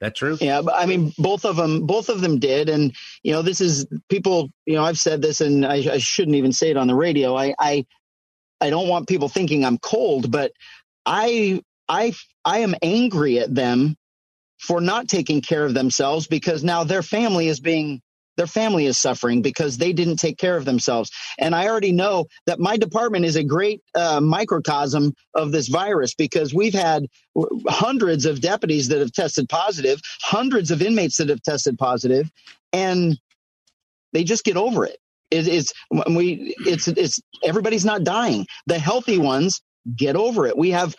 [0.00, 0.36] That true?
[0.40, 3.86] Yeah, I mean, both of them, both of them did, and you know, this is
[4.08, 4.50] people.
[4.66, 7.34] You know, I've said this, and I, I shouldn't even say it on the radio.
[7.34, 7.86] I, I,
[8.60, 10.52] I don't want people thinking I'm cold, but
[11.06, 12.12] I, I,
[12.44, 13.96] I am angry at them
[14.58, 18.02] for not taking care of themselves because now their family is being
[18.36, 21.10] their family is suffering because they didn't take care of themselves.
[21.38, 26.14] And I already know that my department is a great uh, microcosm of this virus
[26.14, 27.06] because we've had
[27.68, 32.30] hundreds of deputies that have tested positive, hundreds of inmates that have tested positive,
[32.72, 33.18] and
[34.12, 34.98] they just get over it.
[35.30, 35.72] it it's
[36.10, 38.46] we it's it's everybody's not dying.
[38.66, 39.62] The healthy ones
[39.96, 40.58] get over it.
[40.58, 40.96] We have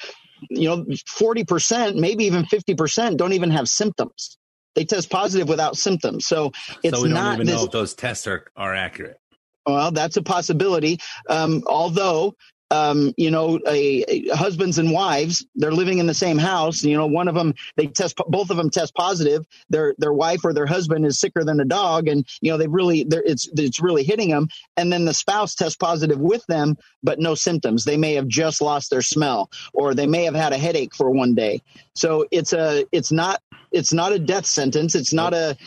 [0.49, 0.85] you know
[1.19, 4.36] 40%, maybe even 50% don't even have symptoms
[4.77, 6.27] they test positive without symptoms.
[6.27, 6.51] So
[6.83, 9.19] it's so we don't not even this, know if those tests are, are accurate.
[9.65, 10.99] well, that's a possibility.
[11.29, 12.35] Um, although,
[12.71, 16.83] um, you know, a, a husbands and wives, they're living in the same house.
[16.83, 19.45] You know, one of them, they test, both of them test positive.
[19.69, 22.07] Their, their wife or their husband is sicker than a dog.
[22.07, 24.49] And, you know, they really, it's, it's really hitting them.
[24.75, 27.85] And then the spouse tests positive with them, but no symptoms.
[27.85, 31.09] They may have just lost their smell or they may have had a headache for
[31.09, 31.61] one day.
[31.95, 33.41] So it's a, it's not,
[33.71, 34.93] it's not a death sentence.
[34.95, 35.57] It's not a,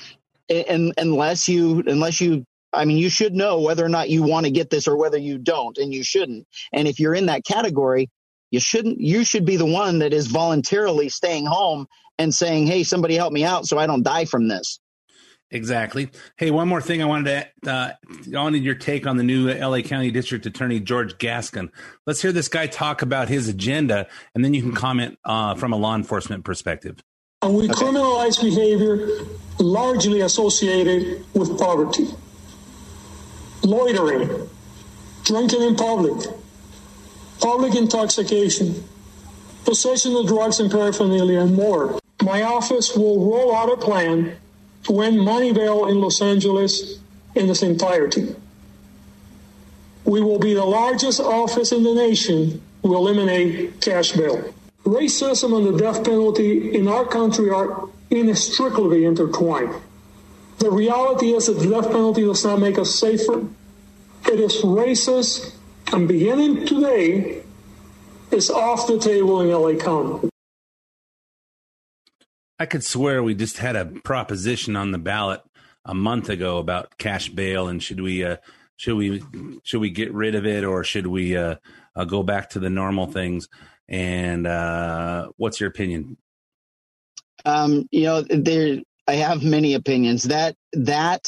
[0.51, 4.47] and unless you, unless you I mean, you should know whether or not you want
[4.47, 6.47] to get this or whether you don't, and you shouldn't.
[6.73, 8.11] And if you're in that category,
[8.51, 9.01] you shouldn't.
[9.01, 11.87] You should be the one that is voluntarily staying home
[12.19, 14.81] and saying, "Hey, somebody help me out so I don't die from this."
[15.53, 16.11] Exactly.
[16.37, 19.51] Hey, one more thing I wanted to, uh, I wanted your take on the new
[19.51, 21.73] LA County District Attorney, George Gascon.
[22.07, 25.73] Let's hear this guy talk about his agenda, and then you can comment uh, from
[25.73, 27.03] a law enforcement perspective.
[27.43, 29.09] And we criminalize behavior
[29.59, 32.09] largely associated with poverty
[33.63, 34.49] loitering,
[35.25, 36.29] drinking in public,
[37.41, 38.85] public intoxication,
[39.65, 42.01] possession of drugs and paraphernalia, and more.
[42.23, 44.37] My office will roll out a plan
[44.85, 46.99] to end money bail in Los Angeles
[47.35, 48.35] in its entirety.
[50.05, 54.53] We will be the largest office in the nation to eliminate cash bail.
[54.85, 59.75] Racism and the death penalty in our country are inextricably intertwined.
[60.61, 63.47] The reality is that the death penalty does not make us safer.
[64.27, 65.55] It is racist,
[65.91, 67.43] and beginning today,
[68.31, 70.29] it's off the table in LA County.
[72.59, 75.41] I could swear we just had a proposition on the ballot
[75.87, 78.37] a month ago about cash bail and should we uh,
[78.77, 79.23] should we
[79.63, 81.55] should we get rid of it or should we uh,
[81.97, 83.49] uh, go back to the normal things?
[83.89, 86.19] And uh, what's your opinion?
[87.47, 88.81] Um, you know, there
[89.11, 90.23] I have many opinions.
[90.23, 91.27] That that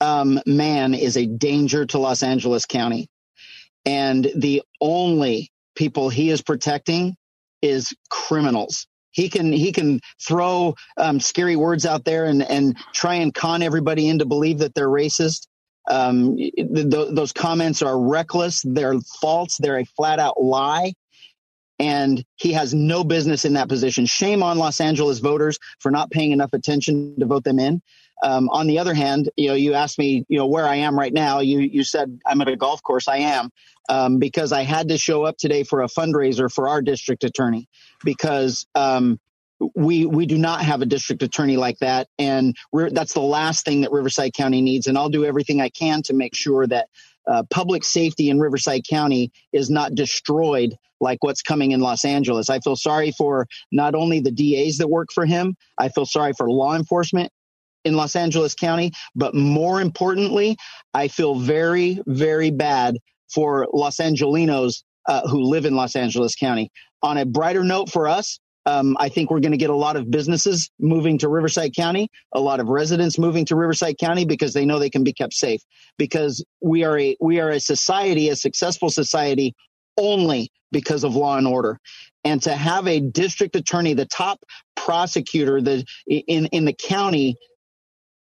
[0.00, 3.08] um, man is a danger to Los Angeles County,
[3.86, 7.14] and the only people he is protecting
[7.62, 8.88] is criminals.
[9.12, 13.62] He can he can throw um, scary words out there and and try and con
[13.62, 15.46] everybody into believe that they're racist.
[15.88, 18.60] Um, th- th- those comments are reckless.
[18.64, 19.56] They're false.
[19.60, 20.94] They're a flat out lie
[21.78, 24.06] and he has no business in that position.
[24.06, 27.82] Shame on Los Angeles voters for not paying enough attention to vote them in.
[28.22, 30.98] Um, on the other hand, you know, you asked me, you know, where I am
[30.98, 31.40] right now.
[31.40, 33.08] You you said I'm at a golf course.
[33.08, 33.50] I am
[33.88, 37.68] um, because I had to show up today for a fundraiser for our district attorney
[38.04, 39.18] because um,
[39.74, 43.82] we we do not have a district attorney like that, and that's the last thing
[43.82, 44.86] that Riverside County needs.
[44.86, 46.88] And I'll do everything I can to make sure that
[47.30, 52.48] uh, public safety in Riverside County is not destroyed like what's coming in Los Angeles.
[52.48, 56.32] I feel sorry for not only the DAs that work for him, I feel sorry
[56.36, 57.30] for law enforcement
[57.84, 60.56] in Los Angeles County, but more importantly,
[60.94, 62.96] I feel very, very bad
[63.32, 66.70] for Los Angelinos uh, who live in Los Angeles County.
[67.02, 69.96] On a brighter note for us, um, I think we're going to get a lot
[69.96, 74.54] of businesses moving to Riverside County, a lot of residents moving to Riverside County because
[74.54, 75.62] they know they can be kept safe.
[75.98, 79.54] Because we are a we are a society, a successful society,
[79.98, 81.78] only because of law and order.
[82.24, 84.40] And to have a district attorney, the top
[84.76, 87.36] prosecutor, the in in the county,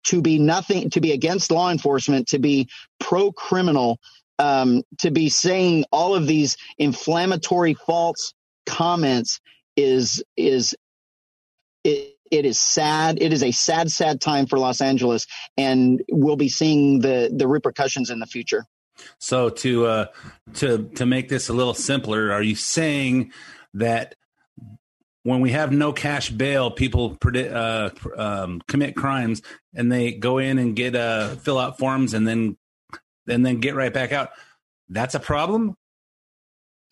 [0.06, 2.68] to be nothing, to be against law enforcement, to be
[2.98, 4.00] pro criminal,
[4.40, 8.34] um, to be saying all of these inflammatory, false
[8.66, 9.40] comments
[9.76, 10.74] is is
[11.84, 13.20] it, it is sad.
[13.20, 17.46] It is a sad, sad time for Los Angeles, and we'll be seeing the the
[17.46, 18.64] repercussions in the future.
[19.18, 20.06] So to uh,
[20.54, 23.32] to to make this a little simpler, are you saying
[23.74, 24.14] that
[25.24, 29.40] when we have no cash bail, people predict, uh, um, commit crimes
[29.74, 32.56] and they go in and get uh, fill out forms and then
[33.28, 34.30] and then get right back out?
[34.88, 35.76] That's a problem.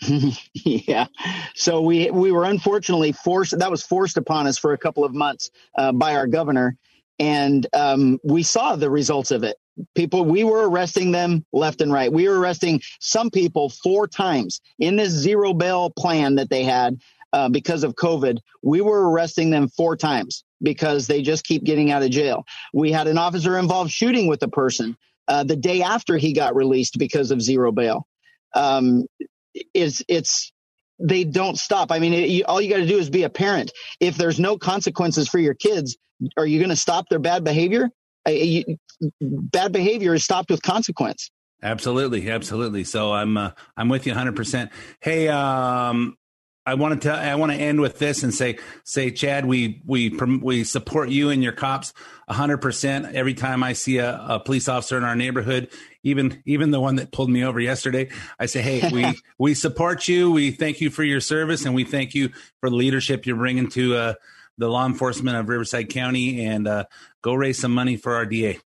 [0.54, 1.06] yeah.
[1.54, 3.58] So we we were unfortunately forced.
[3.58, 6.76] That was forced upon us for a couple of months uh, by our governor,
[7.18, 9.56] and um, we saw the results of it.
[9.94, 12.12] People, we were arresting them left and right.
[12.12, 16.98] We were arresting some people four times in this zero bail plan that they had.
[17.32, 21.90] uh, because of COVID, we were arresting them four times because they just keep getting
[21.90, 22.44] out of jail.
[22.74, 24.96] We had an officer involved shooting with a person
[25.28, 28.06] uh, the day after he got released because of zero bail.
[28.54, 29.06] Um,
[29.54, 30.52] it's it's
[30.98, 31.90] they don't stop.
[31.90, 33.72] I mean, it, you, all you got to do is be a parent.
[34.00, 35.96] If there's no consequences for your kids,
[36.36, 37.90] are you going to stop their bad behavior?
[38.26, 38.76] You,
[39.20, 41.30] bad behavior is stopped with consequence.
[41.62, 42.84] Absolutely, absolutely.
[42.84, 44.36] So I'm uh, I'm with you 100.
[44.36, 44.70] percent
[45.00, 46.16] Hey, um,
[46.64, 49.82] I want to tell, I want to end with this and say say Chad, we
[49.86, 51.92] we we support you and your cops
[52.26, 52.58] 100.
[52.58, 55.68] percent Every time I see a, a police officer in our neighborhood,
[56.02, 60.08] even even the one that pulled me over yesterday, I say, hey, we we support
[60.08, 60.30] you.
[60.30, 62.30] We thank you for your service, and we thank you
[62.60, 64.14] for the leadership you're bringing to uh,
[64.58, 66.44] the law enforcement of Riverside County.
[66.44, 66.84] And uh,
[67.22, 68.58] go raise some money for our DA.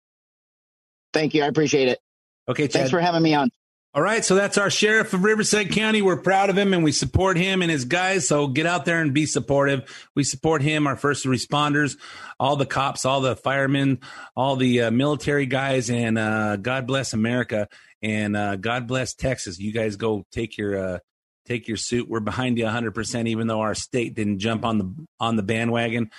[1.13, 1.43] Thank you.
[1.43, 1.99] I appreciate it.
[2.47, 2.73] Okay, Chad.
[2.73, 3.49] Thanks for having me on.
[3.95, 6.01] All right, so that's our sheriff of Riverside County.
[6.01, 8.27] We're proud of him and we support him and his guys.
[8.27, 9.83] So get out there and be supportive.
[10.15, 11.95] We support him, our first responders,
[12.39, 13.99] all the cops, all the firemen,
[14.35, 17.67] all the uh, military guys, and uh, God bless America
[18.01, 19.59] and uh, God bless Texas.
[19.59, 20.99] You guys go take your uh,
[21.45, 22.09] take your suit.
[22.09, 25.43] We're behind you 100, percent even though our state didn't jump on the on the
[25.43, 26.09] bandwagon.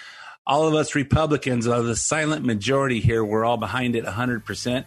[0.46, 3.24] All of us Republicans are the silent majority here.
[3.24, 4.86] We're all behind it 100 percent.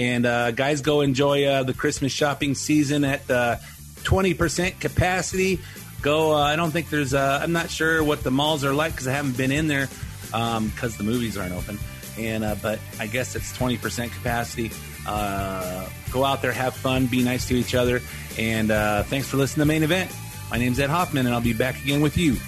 [0.00, 3.56] And uh, guys, go enjoy uh, the Christmas shopping season at uh,
[3.96, 5.60] 20% capacity.
[6.00, 8.92] Go, uh, I don't think there's, uh, I'm not sure what the malls are like
[8.92, 9.88] because I haven't been in there
[10.28, 11.78] because um, the movies aren't open.
[12.16, 14.70] And, but I guess it's 20% capacity.
[15.04, 18.00] go out there, have fun, be nice to each other.
[18.38, 18.68] And
[19.06, 20.10] thanks for listening to the main event.
[20.50, 22.38] My name's Ed Hoffman, and I'll be back again with you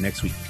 [0.00, 0.45] next week.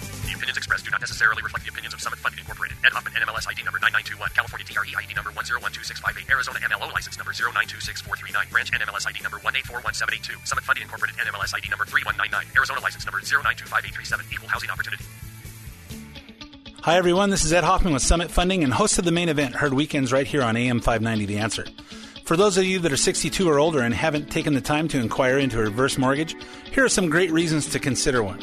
[0.67, 2.77] Expressed do not necessarily reflect the opinions of Summit Funding Incorporated.
[2.83, 7.31] Ed Hoffman, NMLS ID number 9921, California DRE ID number 1012658, Arizona MLO license number
[7.31, 13.07] 0926439, Branch NMLS ID number 1841782, Summit Funding Incorporated NMLS ID number 3199, Arizona license
[13.07, 15.05] number 0925837, Equal Housing Opportunity.
[16.83, 17.31] Hi, everyone.
[17.31, 20.11] This is Ed Hoffman with Summit Funding and host of the main event, heard weekends
[20.11, 21.65] right here on AM 590 The Answer.
[22.25, 24.99] For those of you that are 62 or older and haven't taken the time to
[24.99, 26.35] inquire into a reverse mortgage,
[26.73, 28.43] here are some great reasons to consider one.